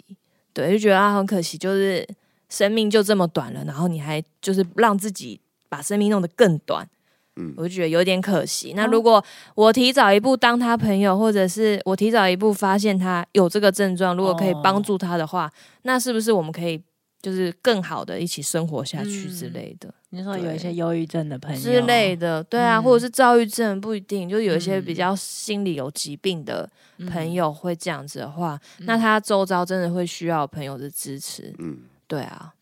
[0.55, 2.09] 对，就觉得啊很可惜，就是
[2.49, 6.89] 生命就这么短了，然后你还就是让自己把生命弄得更短。
[7.37, 7.53] 嗯。
[7.59, 8.73] 我就觉得有点可惜。
[8.75, 9.23] 那哦如果
[9.55, 14.61] 我提早一步当他朋友，或者是我提早一步发现他有这个症状，如果可以哦。
[14.65, 16.83] 帮助他的话，那是不是我们可以
[17.23, 22.43] 就是更好的一起生活下去之类的、你说有一些忧郁症的朋友之类的？
[22.45, 31.55] 对啊，嗯或者是躁郁症不一定，就是有一些嗯比较心理有疾病的嗯朋友会这样子的话，那他周遭真的会需要朋友的支持。
[31.59, 32.53] 嗯，对啊。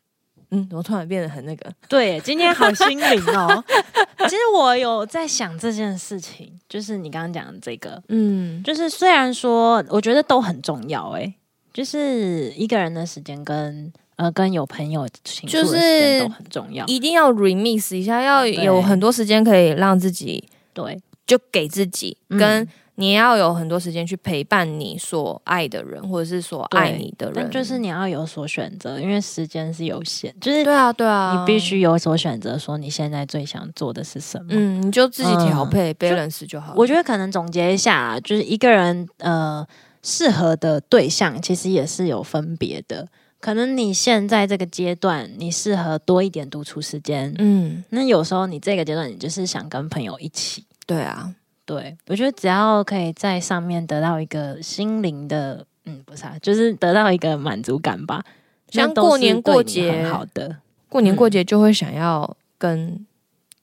[0.53, 3.65] 嗯，我突然变得很那个， 对，今天好心灵哦。
[4.29, 11.33] 其实我有在想这件事情，就是你刚刚讲的这个，嗯，就是虽然说我觉得都很重要，哎，
[11.73, 16.85] 就是一个人的时间跟呃跟有朋友倾诉的时间都很重要。
[16.85, 27.35] 一定要 remix 一下，要有很多时间可以让自己对，就给自己，嗯跟你要有很多时间去陪伴你所爱的人，或者是所爱你的人。
[27.37, 34.49] 但就是你要有所选择，因为时间是有限，就是对啊，对啊，你必须有所选择，说你现在最想做的是什么。
[34.51, 36.75] 嗯，你就自己调配、嗯 balance 就好了。
[36.77, 39.67] 我觉得可能总结一下啊，就是一个人呃
[40.03, 43.09] 适合的对象其实也是有分别的。
[43.41, 47.35] 可能你现在这个阶段，你适合多一点独处时间。
[47.39, 50.65] 嗯，那有时候你这个阶段，你就是想跟朋友一起。
[50.87, 58.23] 对啊，对我觉得只要可以在上面得到一个心灵的，嗯，不是、啊，就是得到一个满足感吧。
[58.69, 60.59] 像过年过节很好的。
[60.89, 63.07] 过年过节就会想要跟，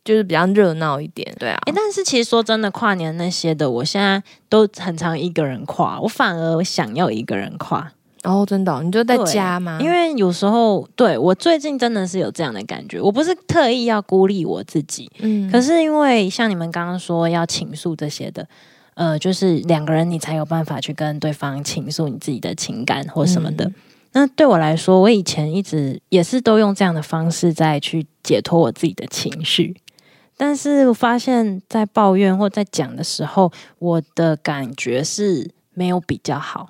[0.04, 1.32] 就是比较热闹一点。
[1.38, 7.92] 对啊，哎、但是其实说真的，跨年那些的，我现在都很常一个人跨，我反而想要一个人跨。
[8.28, 9.80] 然后真的哦、你就在家吗？
[9.80, 18.46] 因为有时候对我最近真的是有这样的感觉，我不是特意要孤立我自己，嗯，可是因为像你们刚刚说要倾诉这些的，
[18.96, 23.64] 呃，就是两个人你才有办法去跟对方倾诉你自己的情感或什么的。
[23.64, 23.76] 嗯
[24.14, 29.76] 那对我来说，我以前一直也是都用这样的方式在去解脱我自己的情绪，
[30.36, 36.70] 但是我发现，在抱怨或在讲的时候，我的感觉是没有比较好。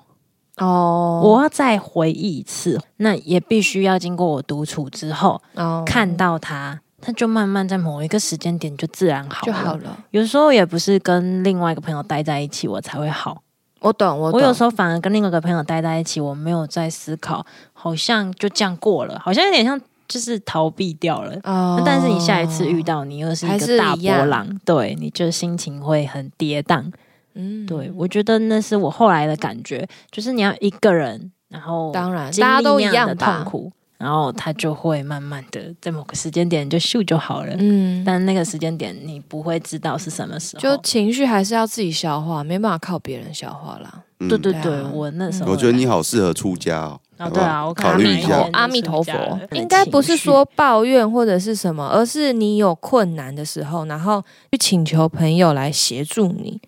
[0.58, 9.46] 哦，我要再回忆一次，那也必须要经过我独处之后，哦看到他，他就慢慢在某一个时间点就自然好了。
[9.46, 9.98] 就好了。
[10.10, 13.42] 有时候也不是跟另外一个朋友待在一起我才会好，
[13.80, 21.38] 我懂，我我有时候候反而跟另外一个朋友待在一起，我没有在思考，好像就这样过了，好像有点像就是逃避掉了。
[21.44, 26.90] 哦但是你下一次遇，到你又是一个大波浪，对，你就心情会很跌宕。
[27.38, 37.54] 嗯对，我觉得那是我后来的感觉，就是你要一个人，然后当然大家都一样的样痛苦，然后他就会慢慢的在某个时间点就咻就好了。
[37.58, 40.60] 嗯，但那个时间点你不会知道是什么时候。
[40.60, 44.02] 就情绪还是要自己消化，没办法靠别人消化啦。
[44.20, 48.48] 嗯对对对，对啊我那时候我觉得你好适合出家哦，对啊，我考虑一下。
[48.52, 49.12] 阿弥陀佛
[49.52, 54.20] 应该不是说抱怨或者是什么，而是你有困难的时候，然后
[54.50, 56.60] 去请求朋友来协助你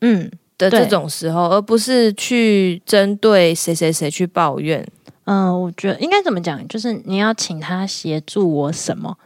[0.00, 4.86] 嗯的这种时候，而不是去针对谁谁谁去抱怨。
[5.24, 9.16] 嗯、呃我觉得应该怎么讲，就是你要请他协助我什么，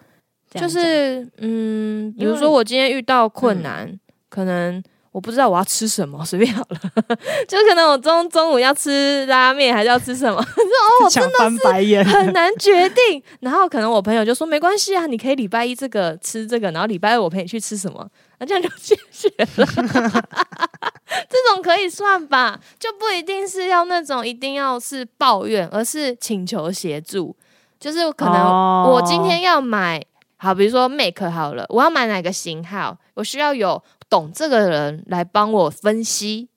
[0.53, 4.83] 就是嗯，比如说我今天遇到困难，可能
[5.15, 6.79] 我不知道我要吃什么，随便好了，
[7.47, 12.05] 就可能我中中午要吃拉面还是要吃什么， 哦，想翻白眼。
[12.05, 13.23] 很难决定。
[13.39, 18.05] 然后可能我朋友就说没关系啊，你可以礼拜一这个吃这个，然后礼拜二我陪你去吃什么，
[18.41, 19.67] 那这样就解决了。
[21.31, 27.37] 这种可以算吧，就不一定是要那种一定要是抱怨，而是请求协助。
[27.79, 30.03] 就是可能哦我今天要买，
[30.39, 33.83] 好，比如说 Make 好了，我要买哪个型号，我需要有
[34.15, 36.49] 懂这个人来帮我分析，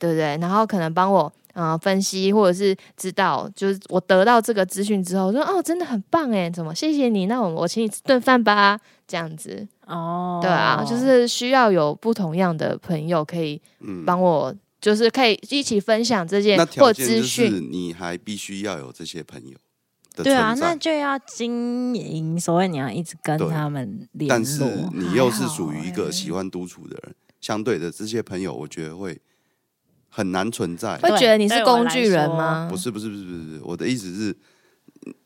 [0.00, 0.36] 对不对？
[0.38, 7.26] 然后可能帮我呃分析，或者是知道，就是我得到这个资讯之后，说哦，真的很棒哎，怎么谢谢你？
[7.26, 17.68] 那我我请你吃顿饭吧，这样子，哦，对啊，就是需要有不同样的朋友可以嗯，帮我，就是可以一起分享这件或资讯。
[17.70, 19.56] 你还必须要有这些朋友
[20.18, 24.64] 的对啊，那就要经营，所以你要一直跟他们联但是。
[24.92, 29.20] 你又是属于一个喜欢独处的人，相对的这些朋友，我觉得会
[30.08, 30.98] 很难存在。
[30.98, 32.68] 会觉得你是工具人吗？
[32.70, 34.36] 不是不是不是不是，我的意思是，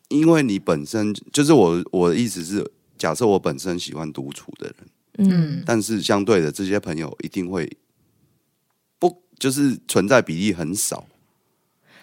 [0.08, 4.72] 因为你本身就是我我的意思是，假设我本身喜欢独处的
[5.18, 7.70] 人，嗯，但是相对的这些朋友一定会
[8.98, 11.06] 不就是存在比例很少，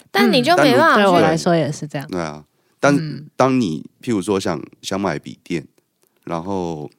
[0.10, 2.08] 但你就没办法去对我来说也是这样。
[2.08, 2.45] 对啊。
[2.79, 3.27] 但嗯。
[3.35, 5.65] 当你譬如说想想买笔电，
[6.23, 6.89] 然后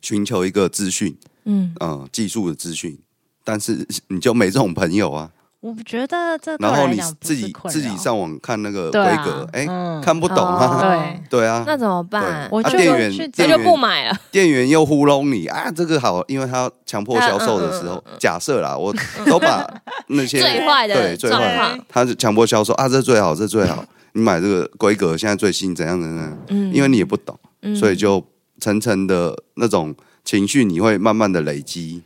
[0.00, 2.98] 寻求一个资讯，嗯，呃，技术的资讯，
[3.44, 5.30] 但是你就没这种朋友啊。
[5.60, 10.00] 我觉得这然后你自己自己上网看那个规格，哎、嗯。
[10.00, 10.66] 看不懂啊。
[10.66, 11.22] 哦对。
[11.40, 12.22] 对啊，那怎么办？
[12.22, 14.16] 啊我就店员去那就不买了。
[14.30, 18.94] 店员又糊弄你啊，这个好，因为他要强迫销售的时候，假设啦，我
[19.24, 19.66] 都把
[20.08, 23.84] 那些 最坏的对最坏他就强迫销售啊，这最好，这最好，
[24.16, 28.24] 你买这个规格现在最新，怎样怎样，嗯因为你也不懂，嗯所以就
[28.58, 32.02] 层层的那种情绪，你会慢慢的累积，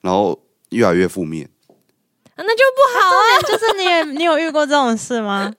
[0.00, 1.48] 然后越来越负面。
[2.34, 3.22] 啊那就不好啊。
[3.42, 5.52] 就是你也你有遇过这种事吗？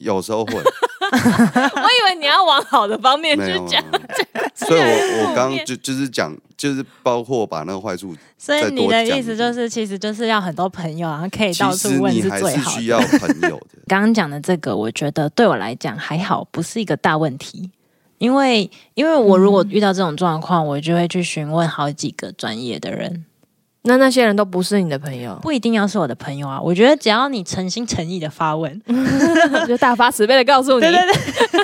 [0.00, 3.82] 有时候会， 我以为你要往好的方面，去讲。
[4.54, 12.76] 所以我我刚就就是讲，就是包括把那个坏处，所以你的意思就是，其实就是要很多朋友，然后可以到处问是你还最好的。
[12.76, 13.78] 是需要朋友的。
[13.88, 17.70] 刚刚讲的这个，我觉得对我来讲还好，不是一个大问题。
[18.18, 23.24] 因为因为我如果遇到这种状况，我就会去询问好几个专业的人，
[23.90, 26.60] 那那些人都不是你的朋友，不一定要是我的朋友啊。
[26.60, 28.80] 我觉得只要你诚心诚意的发问，
[29.66, 31.60] 就大发慈悲的告诉你， 对对对，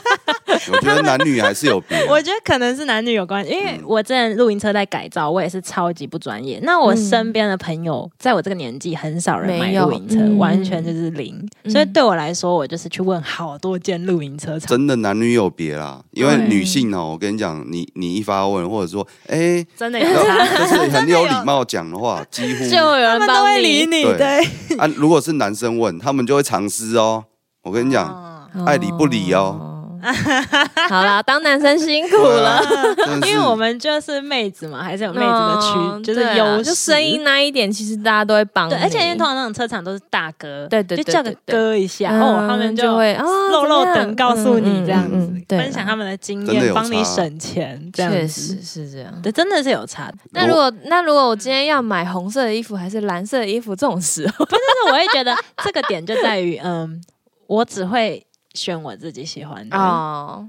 [0.73, 2.05] 我觉得男女还是有别啊。
[2.11, 6.59] 我觉得可能是男女有关系，因为我之前露营车在改造，我也是超级不专业。
[6.63, 11.47] 那我身边的朋友，在我这个年纪，很少人买露营车，嗯完全就是零。
[11.69, 14.69] 所以对我来说，我就是去问好多间露营车厂。
[14.69, 24.03] 真的男女有别啦，因为女性哦，我跟你讲，你你一发问，或者说，哎、真的有 就是很有礼貌讲的话， 几乎就有人他们都会理你。
[24.03, 27.25] 对对，啊，如果是男生问，他们就会藏私哦。
[27.63, 29.76] 我跟你讲，哦爱理不理哦。
[30.03, 32.61] 哦好啦，当男生辛苦了。
[33.27, 38.69] 因为我们就是妹子嘛，还是有妹子的区，就是嗯对啊优势，就声音那一点，其实大家都会帮。
[38.69, 49.13] 对，而且因为通常那种车厂都是大哥，对对对就叫个哥一下，嗯哦，他们就会啊露露怎么样等告诉你这样子分享他们的经验，帮你省钱，这确样确实，是这样。
[49.23, 50.13] 对，真的是有差。
[50.33, 57.01] 那如果那如果我今天要买红色的衣服还是蓝色的衣服，这种时候， 但是我会觉得这个点就在于，嗯，
[57.47, 58.25] 我只会
[58.57, 59.77] 选我自己喜欢的。
[59.77, 60.49] 哦，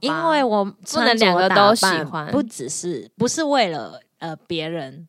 [0.00, 2.30] 因为我不能两个都喜欢。
[2.30, 5.08] 不只是不是为了呃别人。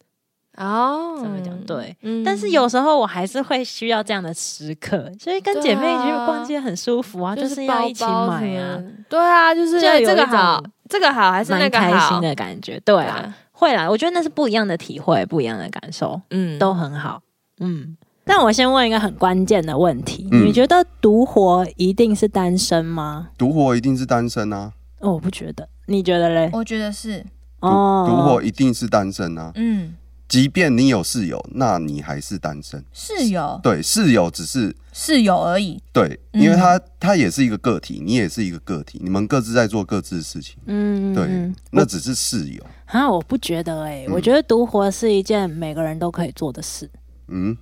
[0.57, 1.17] 哦。
[1.19, 2.23] 怎么讲，对，嗯。
[2.23, 12.09] 但是有时候我还是会需要这样的时刻，所以跟姐妹一起去逛街很舒服啊，就是要一起买啊，，对啊，就是这个好，这个好还是那个好。
[12.09, 12.79] 心，的感觉。
[12.85, 17.21] 对啊，，会啦，我觉得那是不一样的体会，不一样的感受，嗯，都很好。
[17.59, 23.29] 嗯，但我先问一个很关键的问题：嗯你觉得独活一定是单身吗？
[23.37, 26.49] 独活一定是单身啊，哦，我不觉得，你觉得嘞？
[26.53, 27.19] 我觉得是，
[27.59, 29.51] 独哦，独活一定是单身啊。
[29.55, 29.95] 嗯，
[30.29, 32.83] 即便你有室友，那你还是单身。
[32.93, 40.55] 室友对，室友只是室友而已，对，嗯因为他他也是一个个体，你也是一个个体，你们各自在做各自的事情。
[40.65, 42.63] 嗯，对嗯，那只是室友。
[42.85, 46.89] 啊，我不觉得哎、嗯我觉得独活是一件每个人都可以做的事，
[47.27, 47.57] 嗯，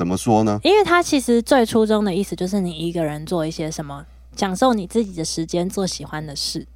[0.00, 0.58] 怎么说呢？
[0.62, 6.66] 因为它其实最初衷的意思就是你一个人做一些什么，享受你自己的时间，做喜欢的事。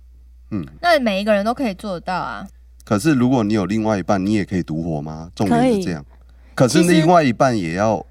[0.51, 2.47] 嗯，那每一个人都可以做得到啊。
[2.85, 5.31] 可是如果你有另外一半，你也可以独活吗？
[5.35, 6.05] 重点是这样。
[6.55, 8.05] 可是另外一半也要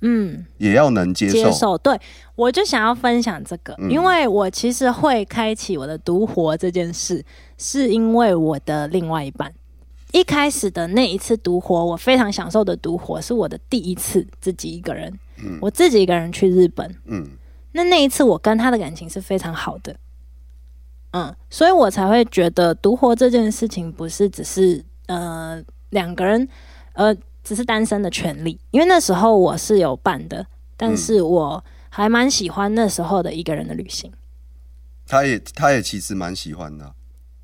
[0.00, 1.34] 嗯，也要能接受。
[1.34, 1.76] 接受。
[1.76, 2.00] 对
[2.34, 7.22] 我就想要分享这个，嗯因为我其实会开启我的独活这件事，
[7.58, 9.52] 是因为我的另外一半。
[10.16, 16.90] 一开始的那一次独活，我非常享受的独活，是我的第一次自己一个人，嗯我自己一个人去日本。
[17.04, 17.28] 嗯。
[17.72, 19.94] 那那一次我跟他的感情是非常好的，
[21.10, 26.48] 嗯，所以我才会觉得独活这件事情不是只是呃两个人
[26.94, 27.14] 呃
[27.44, 30.46] 只是单身的权利，因为那时候我是有伴的，
[30.78, 34.10] 但是我还蛮喜欢那时候的一个人的旅行，
[35.06, 36.94] 他也他也其实蛮喜欢的啊，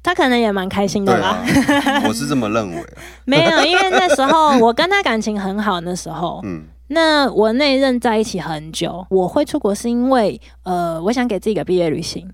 [0.02, 1.28] 他可能也蛮开心的对啦。
[1.28, 2.86] 啊， 我是这么认为啊。
[3.24, 12.30] 没有，因为那时候我跟他感情很好，那时候， 嗯那我那一任在一起很久，我会出国是因为呃，我想给自己一个毕业旅行。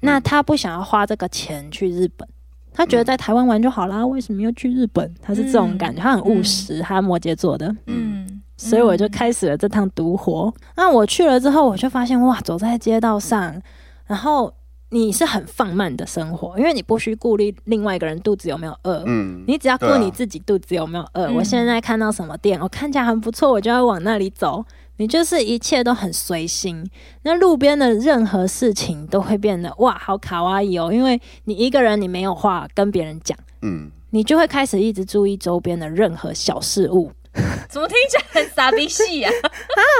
[0.00, 2.26] 那他不想要花这个钱去日本，
[2.72, 5.12] 他觉得在台湾玩就好啦，为什么要去日本？
[5.20, 10.50] 他是这种感觉，他很务实，他摩羯座的，嗯，所以我就开始了这趟独活。
[10.76, 13.60] 那我去了之后，我就发现哇，走在街道上，
[14.06, 14.50] 然后
[14.90, 21.26] 你是很放慢的生活，因为你不需顾虑另外一个人肚子有没有饿，嗯，你只要顾你自己肚子有没有饿。
[21.26, 24.64] 嗯我现在看到什么店，我看起来很不错，我就要往那里走。
[25.00, 26.84] 你就是一切都很随心，
[27.22, 37.12] 那路边的任何事情都会变得哇，好卡哇伊哦，因为你一个人，你没有话跟别人讲，嗯，你就会开始一直注意周边的任何小事物，
[37.68, 39.30] 怎么听起来很傻逼戏啊？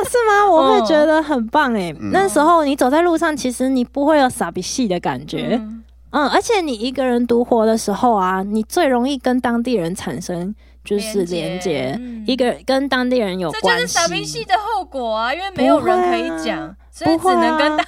[0.08, 0.46] 是吗？
[0.50, 1.94] 我会觉得很棒诶。
[2.00, 13.86] 嗯那时候你走在路上，其实你不会有傻逼戏的感觉，嗯嗯，而且你一个人独活的时候啊，你最容易跟当地人产生就是连接，嗯一个跟当地人有这就关系。
[13.86, 17.84] 是傻逼戏的后果啊，因为没有人可以讲，所以只能跟大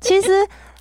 [0.00, 0.30] 其实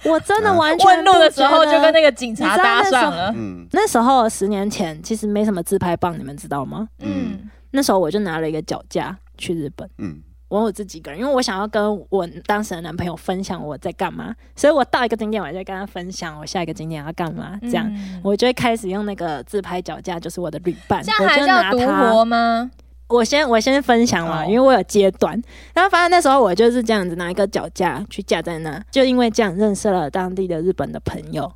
[0.04, 3.32] 我真的完全 问路的时候就跟那个警察搭上了。
[3.38, 6.88] 嗯那时候十年前其实没什么自拍棒，你们知道吗？
[7.00, 7.40] 嗯，
[7.72, 9.90] 那时候我就拿了一个脚架去日本。
[9.98, 22.70] 嗯我有自己一个人，因为我想要跟我当时的男朋友分享我在干嘛，所以我到一个景点，我就跟他分享我下一个景点要干嘛，这样、嗯我就会开始用那个自拍脚架，就是我的旅伴，这样我就还叫独拿它活吗？
[23.08, 25.42] 我先我先分享嘛，因为我有阶段，
[25.74, 31.50] 然后发现那时候我就是这样子拿一个脚架去架在那，就因为这样认识了当地的日本的朋友，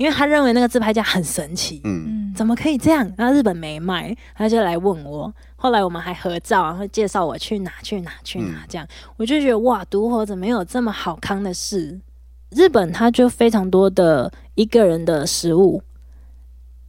[0.00, 3.12] 因为他认为那个自拍架很神奇，嗯嗯，怎么可以这样？
[3.18, 5.30] 然后日本没卖，他就来问我。
[5.56, 8.88] 后来我们还合照，然后介绍我去哪去哪去哪嗯，这样、
[9.18, 12.00] 我就觉得哇，独活怎么有这么好康的事？
[12.48, 15.82] 日本它就非常多的一个人的食物，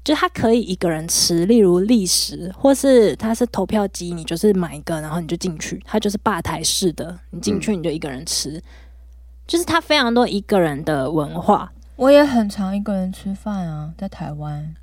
[0.06, 8.64] 就它可以一个人吃，例如立食，或是它是投票机，你就是买一个，然后你就进去，它就是吧台式的，你进去你就一个人吃，
[9.46, 11.70] 就是它非常多一个人的文化。
[11.96, 14.74] 我也很常一个人吃饭啊，在台湾。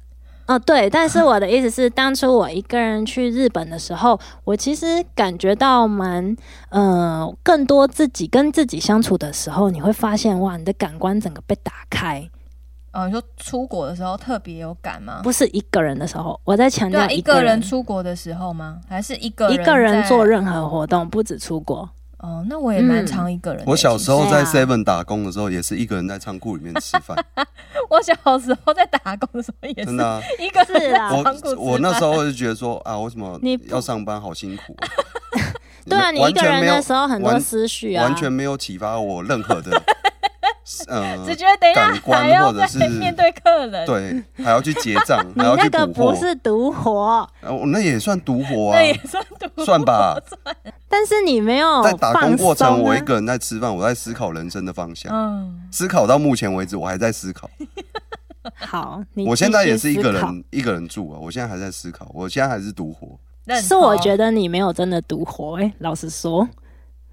[0.47, 6.35] 哦，对，但是我的意思是，当初我一个人去日本的时候，我其实感觉到蛮，
[6.71, 12.27] 呃，更多自己跟自己相处的时候，你会发现，哇，你的感官整个被打开。
[12.95, 15.21] 哦，你说出国的时候特别有感吗？
[15.23, 18.81] 不是一个人的时候，我在强调一个个人出国的时候吗？
[18.89, 21.87] 还是一个一个人做任何活动，不止出国。
[22.19, 23.07] 哦，那我也蛮嗯。
[23.07, 23.71] 常一个人的。
[23.71, 27.17] 我小时候在 Seven 打工的时候，也是一个人在仓库里面吃饭，
[27.89, 30.21] 我小时候在打工的时候也是真的啊。
[30.39, 34.89] 一个人在是啊仓库吃我我那时候就觉得说啊，为什么你要上班好辛苦、 啊？
[35.89, 39.81] 对啊，你一个人完全没有的时候很多完思绪啊，完全没有启发我任何的，
[40.89, 47.27] 呃，只觉得等一下感官还要或者是再面对客人，对，还要去结账，你还要去那个，不是独活，
[47.69, 48.77] 那也算独活啊。
[48.77, 50.19] 那，也算独算吧。
[50.89, 55.13] 但是你没有在打工过程，我一个人在吃饭，我在思考人生的方向。
[55.13, 57.49] 嗯，思考到目前为止，我还在思考。
[58.55, 63.19] 好，我现在也是一个人一个人住啊，我现在还在思考，我现在还是独活。
[63.63, 66.49] 是我觉得你没有真的独活，哎、老实说，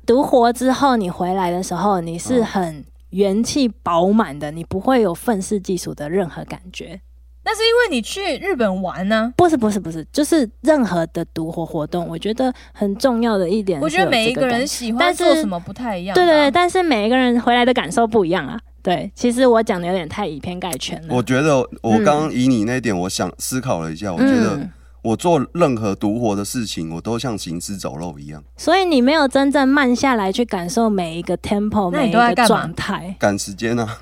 [0.06, 7.00] 独活之后你回来的时候，你是嗯很元气饱满的，你不会有愤世嫉俗的任何感觉。
[7.46, 16.16] 那是因为你去日本玩呢、不是不是不是，就是任何的独活活动，我觉得很重要的一点我觉得每一个人喜欢但是做什么不太一样、啊。
[16.16, 18.60] 对对对，但是每一个人回来的感受不一样啊。
[18.82, 21.16] 对，其实我讲的有点太以偏概全了。
[21.16, 24.72] 我觉得我刚刚以你那一点，我想思考了一下，我觉得嗯
[25.04, 33.16] 我做任何独活的事情，我都像行尸走肉一样，所以你没有真正慢下来去感受每一个 tempo，那每一个你都在干嘛状态。
[33.20, 33.98] 赶时间啊。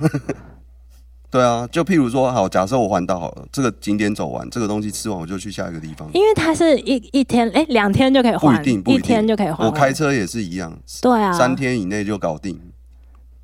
[1.34, 6.08] 对啊，就譬如说，好，假设我环岛好了，这个景点走完，这个东西吃完，我就去下一个地方。
[6.14, 9.66] 因为它是一一天，哎，两天就可以不一，定，不一定，一天就可以还。
[9.66, 10.72] 我开车也是一样，
[11.02, 12.62] 对啊，三天以内就搞定。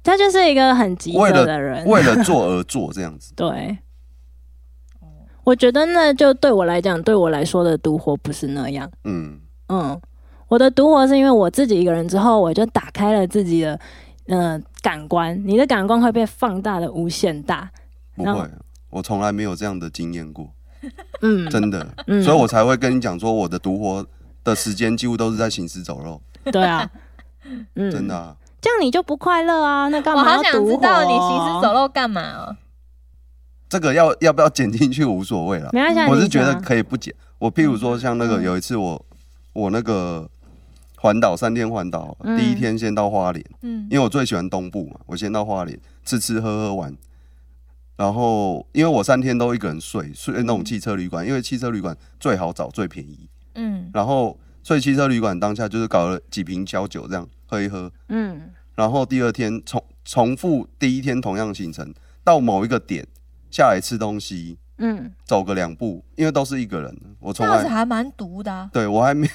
[0.03, 1.83] 他就是一个很急为了着的人。
[1.87, 3.33] 为了做而做，这样子。
[3.35, 3.75] 对，
[5.43, 8.87] 我觉得那就对我来讲，对我来说的独活不是那样。
[9.05, 9.99] 嗯，嗯，
[10.47, 13.79] 我的独活是因为我自己一个人之后，我就打开了自己的
[14.27, 17.69] 呃感官，你的感官会被放大的无限大。
[18.15, 18.49] 不会，
[18.89, 20.49] 我从来没有这样的经验过，
[21.21, 24.05] 嗯，真的，嗯所以我才会跟你讲说，我的独活
[24.43, 26.21] 的时间几乎都是在行尸走肉，
[26.51, 26.89] 对啊，
[27.75, 28.35] 嗯，真的、啊。
[28.61, 29.87] 这样你就不快乐啊？
[29.87, 30.71] 那干我好嘛要独活？
[30.71, 32.57] 想知道你行尸走肉干嘛哦？
[33.69, 37.13] 这个要要不要剪进去无所谓了，没关系啊，我是觉得可以不剪。
[37.37, 39.05] 我譬如说像那个嗯有一次我
[39.53, 40.29] 我那个
[41.01, 46.95] 环岛三天环岛，嗯第一天先到花莲，嗯因为我最喜欢东部嘛，我先到花莲吃吃喝喝玩。
[47.95, 53.27] 然后，因为我三天都一个人睡，睡那种汽车旅馆，因为汽车旅馆最好找、最便宜。
[53.55, 57.91] 嗯然后，所以汽车旅馆当下就是搞了几瓶小酒，这样喝一喝。
[58.07, 61.93] 嗯然后第二天重重复第一天同样行程，
[62.23, 63.05] 到某一个点
[63.51, 68.69] 下来吃东西，嗯，走个两步，因为都是一个人，我这从来还蛮毒的啊。
[68.71, 69.27] 对我还没，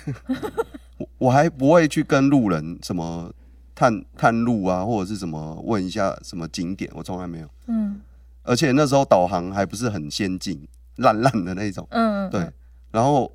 [1.18, 3.32] 我我还不会去跟路人什么
[3.74, 7.48] 探探路啊，或者是什么问一下什么景点，我从来没有。
[7.66, 8.00] 嗯
[8.46, 11.86] 而且那时候导航还不是很先进，烂烂的那种。
[11.90, 12.46] 嗯，对，
[12.90, 13.32] 然后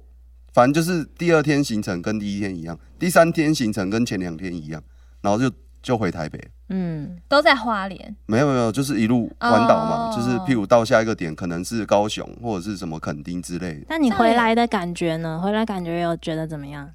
[0.53, 4.79] 反正就是第二天行程跟第一天一样，第三天行程跟前两天一样，
[5.21, 5.51] 然后就
[5.81, 6.39] 就回台北。
[6.67, 8.15] 嗯，都在花莲。
[8.27, 15.41] 没有没有，就是一路环岛嘛，哦就是譬如到下一个点可能是高雄或者是什么垦丁之类的，那你回来的感觉呢？
[15.41, 16.87] 回来感觉有觉得怎么样？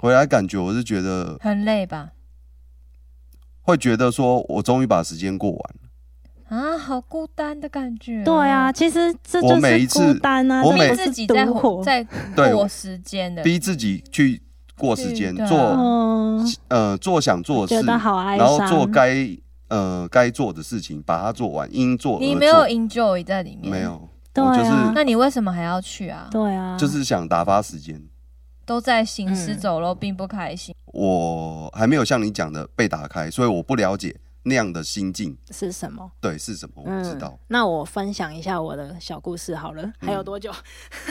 [0.00, 2.12] 回来感觉我是觉得很累吧？
[3.60, 6.56] 会觉得说我终于把时间过完了。
[6.56, 8.24] 啊，好孤单的感觉。
[8.24, 12.02] 对啊，，其实这就是我每一次孤单啊，我每自己在活在
[12.50, 13.42] 过时间的。
[13.42, 14.40] 逼自己去
[14.78, 18.58] 过时间，做嗯，呃做想做的事，觉得好哀然后。
[18.66, 19.28] 做该
[19.68, 23.80] 呃该做的事情，把它做完，应做而你没有 enjoy 在里面，没。
[23.82, 26.26] 有，对我就是啊那你为什么还要去啊？
[26.30, 28.02] 对啊，就是想打发时间。
[28.70, 30.72] 都在行尸嗯走肉，并不开心。
[30.92, 34.14] 我还没有像你讲的被打开，所以我不了解
[34.44, 36.08] 那样的心境，是什么？
[36.20, 37.36] 对是什么，我不知道。
[37.48, 40.52] 那我分享一下我的小故事好了，还有多久？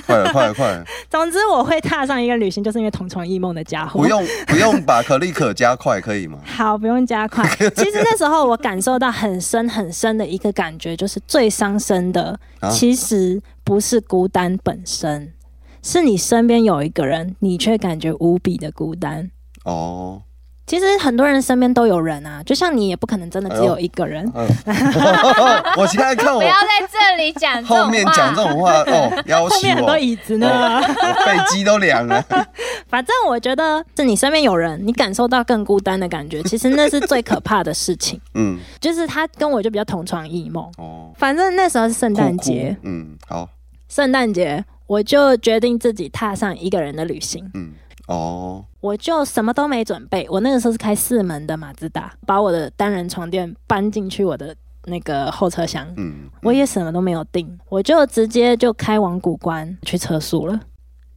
[0.05, 0.85] 快了，快了，快了！
[1.11, 3.99] 总之我会踏上一个旅行，就是因为同床异梦的家伙。
[3.99, 6.39] 不用不用把可立可加快，可以吗？
[6.47, 7.45] 好，不用加快。
[7.75, 15.33] 其实那时候我感受到很深很深的一个感觉，就是最伤身的，啊其实不是孤单本身，
[15.81, 19.29] 是你身边有一个人，你却感觉无比的孤单。
[19.65, 20.21] 哦，
[20.65, 24.23] 其实很多人身边都有人啊，就像你也不可能真的只有一个人。
[24.35, 24.47] 嗯，
[25.77, 27.83] 我现在看我不要在这里讲这种话。
[27.83, 32.23] 后面讲这种话，哦，要后死我，面很多椅子呢，我背肌都凉了。
[32.87, 38.19] 反正我觉得是你身边有人，你感受到更孤单的感觉，其实那是最可怕的事情。
[38.35, 40.63] 嗯，就是他跟我就比较同床异梦。
[40.77, 43.47] 哦，反正那时候是圣诞酷节，嗯，好，
[43.89, 47.73] 圣诞节我就决定自己踏上一个人的旅行，嗯，
[48.07, 50.25] 哦，我就什么都没准备。
[50.29, 60.59] 我那个时候是开四门的马自达，把我的单人床垫搬进去我的那个后车厢，嗯，我也什么都没有订，我就直接就开往古关去测速了。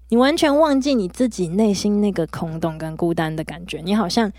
[0.08, 4.30] 你完全忘记你自己内心那个空洞跟孤单的感觉，你好像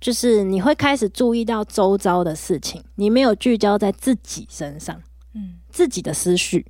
[0.00, 4.98] 就是你会开始注意到周遭的事情，你没有聚焦在自己身上。
[5.34, 6.64] 嗯，自己的思绪，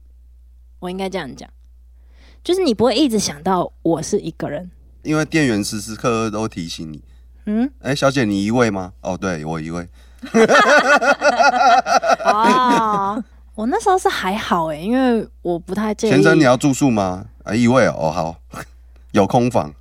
[0.80, 1.48] 我应该这样讲，
[2.42, 4.70] 就是你不会一直想到我是一个人，
[5.02, 7.02] 因为店员时时刻刻都提醒你，
[7.46, 8.92] 嗯，哎，小姐你一位吗？
[9.02, 9.88] 哦，对我一位，
[12.24, 13.22] 哦，
[13.54, 16.10] 我那时候是还好诶，因为我不太介意。
[16.10, 17.26] 先生你要住宿吗？
[17.44, 18.36] 啊，一位哦，哦好，
[19.12, 19.72] 有空房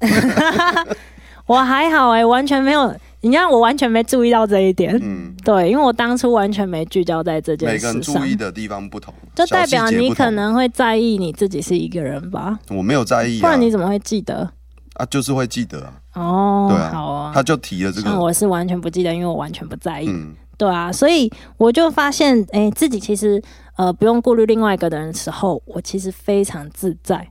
[1.46, 2.94] 我还好诶，完全没有，
[3.26, 4.96] 你看我完全没注意到这一点。
[5.02, 14.48] 嗯，对，因为我当初完全没聚焦在这件每个人事上注意，的地方不同，就代表你可能会在意你自己是一个人吧，我没有在意不啊，然你怎么会记得？
[14.94, 16.90] 啊，就是会记得啊，哦，对啊。
[16.92, 17.32] 好啊。
[17.34, 20.06] 他就提了这个，像我是完全不记得，因为我完全不在意。
[20.08, 23.42] 嗯，对啊，所以我就发现，哎、自己其实
[23.76, 27.28] 呃不用顾虑另外一个的人的时候，我其实非常自在，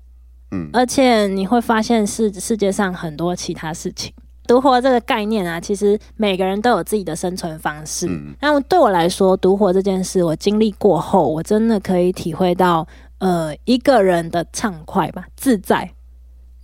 [0.51, 0.69] 嗯。
[0.73, 4.13] 而且你会发现世世界上很多其他事情。
[4.47, 8.07] 独活这个概念啊，其实每个人都有自己的生存方式。
[8.07, 12.87] 嗯那对我来说，独活这件事，我经历过后，我真的可以体会到，
[13.19, 15.91] 呃，一个人的畅快吧，自在。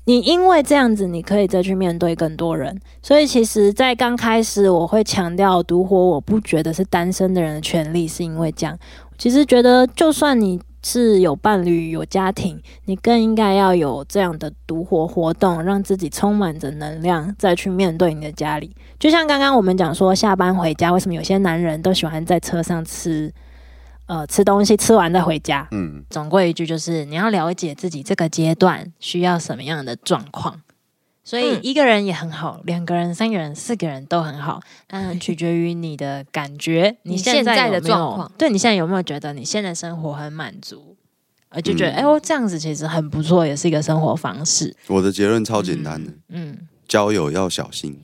[0.05, 2.75] 你因为这样子，你可以再去面对更多人。
[3.03, 8.77] 所以，其实，在刚开始，我会强调独活，我不觉得是单身的人的权利，是因为这样。
[9.19, 18.75] 其实觉得，就算你是有伴侣、有家庭，你更应该要有这样的独活活动，让自己充满着能量，再去面对你的家里。
[18.99, 23.31] 就像刚刚我们讲说，下班回家，为什么有些男人都喜欢在车上吃，
[24.07, 25.67] 呃，吃东西，吃完再回家？
[25.71, 30.61] 嗯，总归一句就是，你要了解自己这个阶段需要什么样的状况，
[31.23, 40.95] 所以嗯一个人也很好，两个人、三个人、四个人都很好，嗯，取决于你的感觉， 你现现在的状况对你现在有没有觉得你现在生活很满足？
[41.49, 44.73] 呃，就觉得嗯哎、我这样子其实很不错，也是一个生活方式。
[44.87, 46.57] 我的结论超简单的，嗯，
[46.87, 47.99] 交友要小心。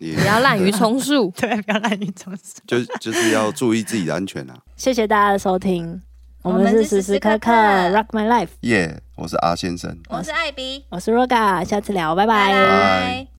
[0.00, 1.32] 不要滥竽充数。
[1.38, 2.42] 对，不要滥竽充数。
[2.66, 4.58] 就就是要注意自己的安全啊！
[4.76, 6.02] 谢谢大家的收听，
[6.44, 7.52] 我我们是时时刻刻刻刻
[7.96, 9.98] Rock My Life，耶、我是阿先生。
[10.10, 13.33] 我是艾比，我是 Roga，下次聊，拜拜拜拜。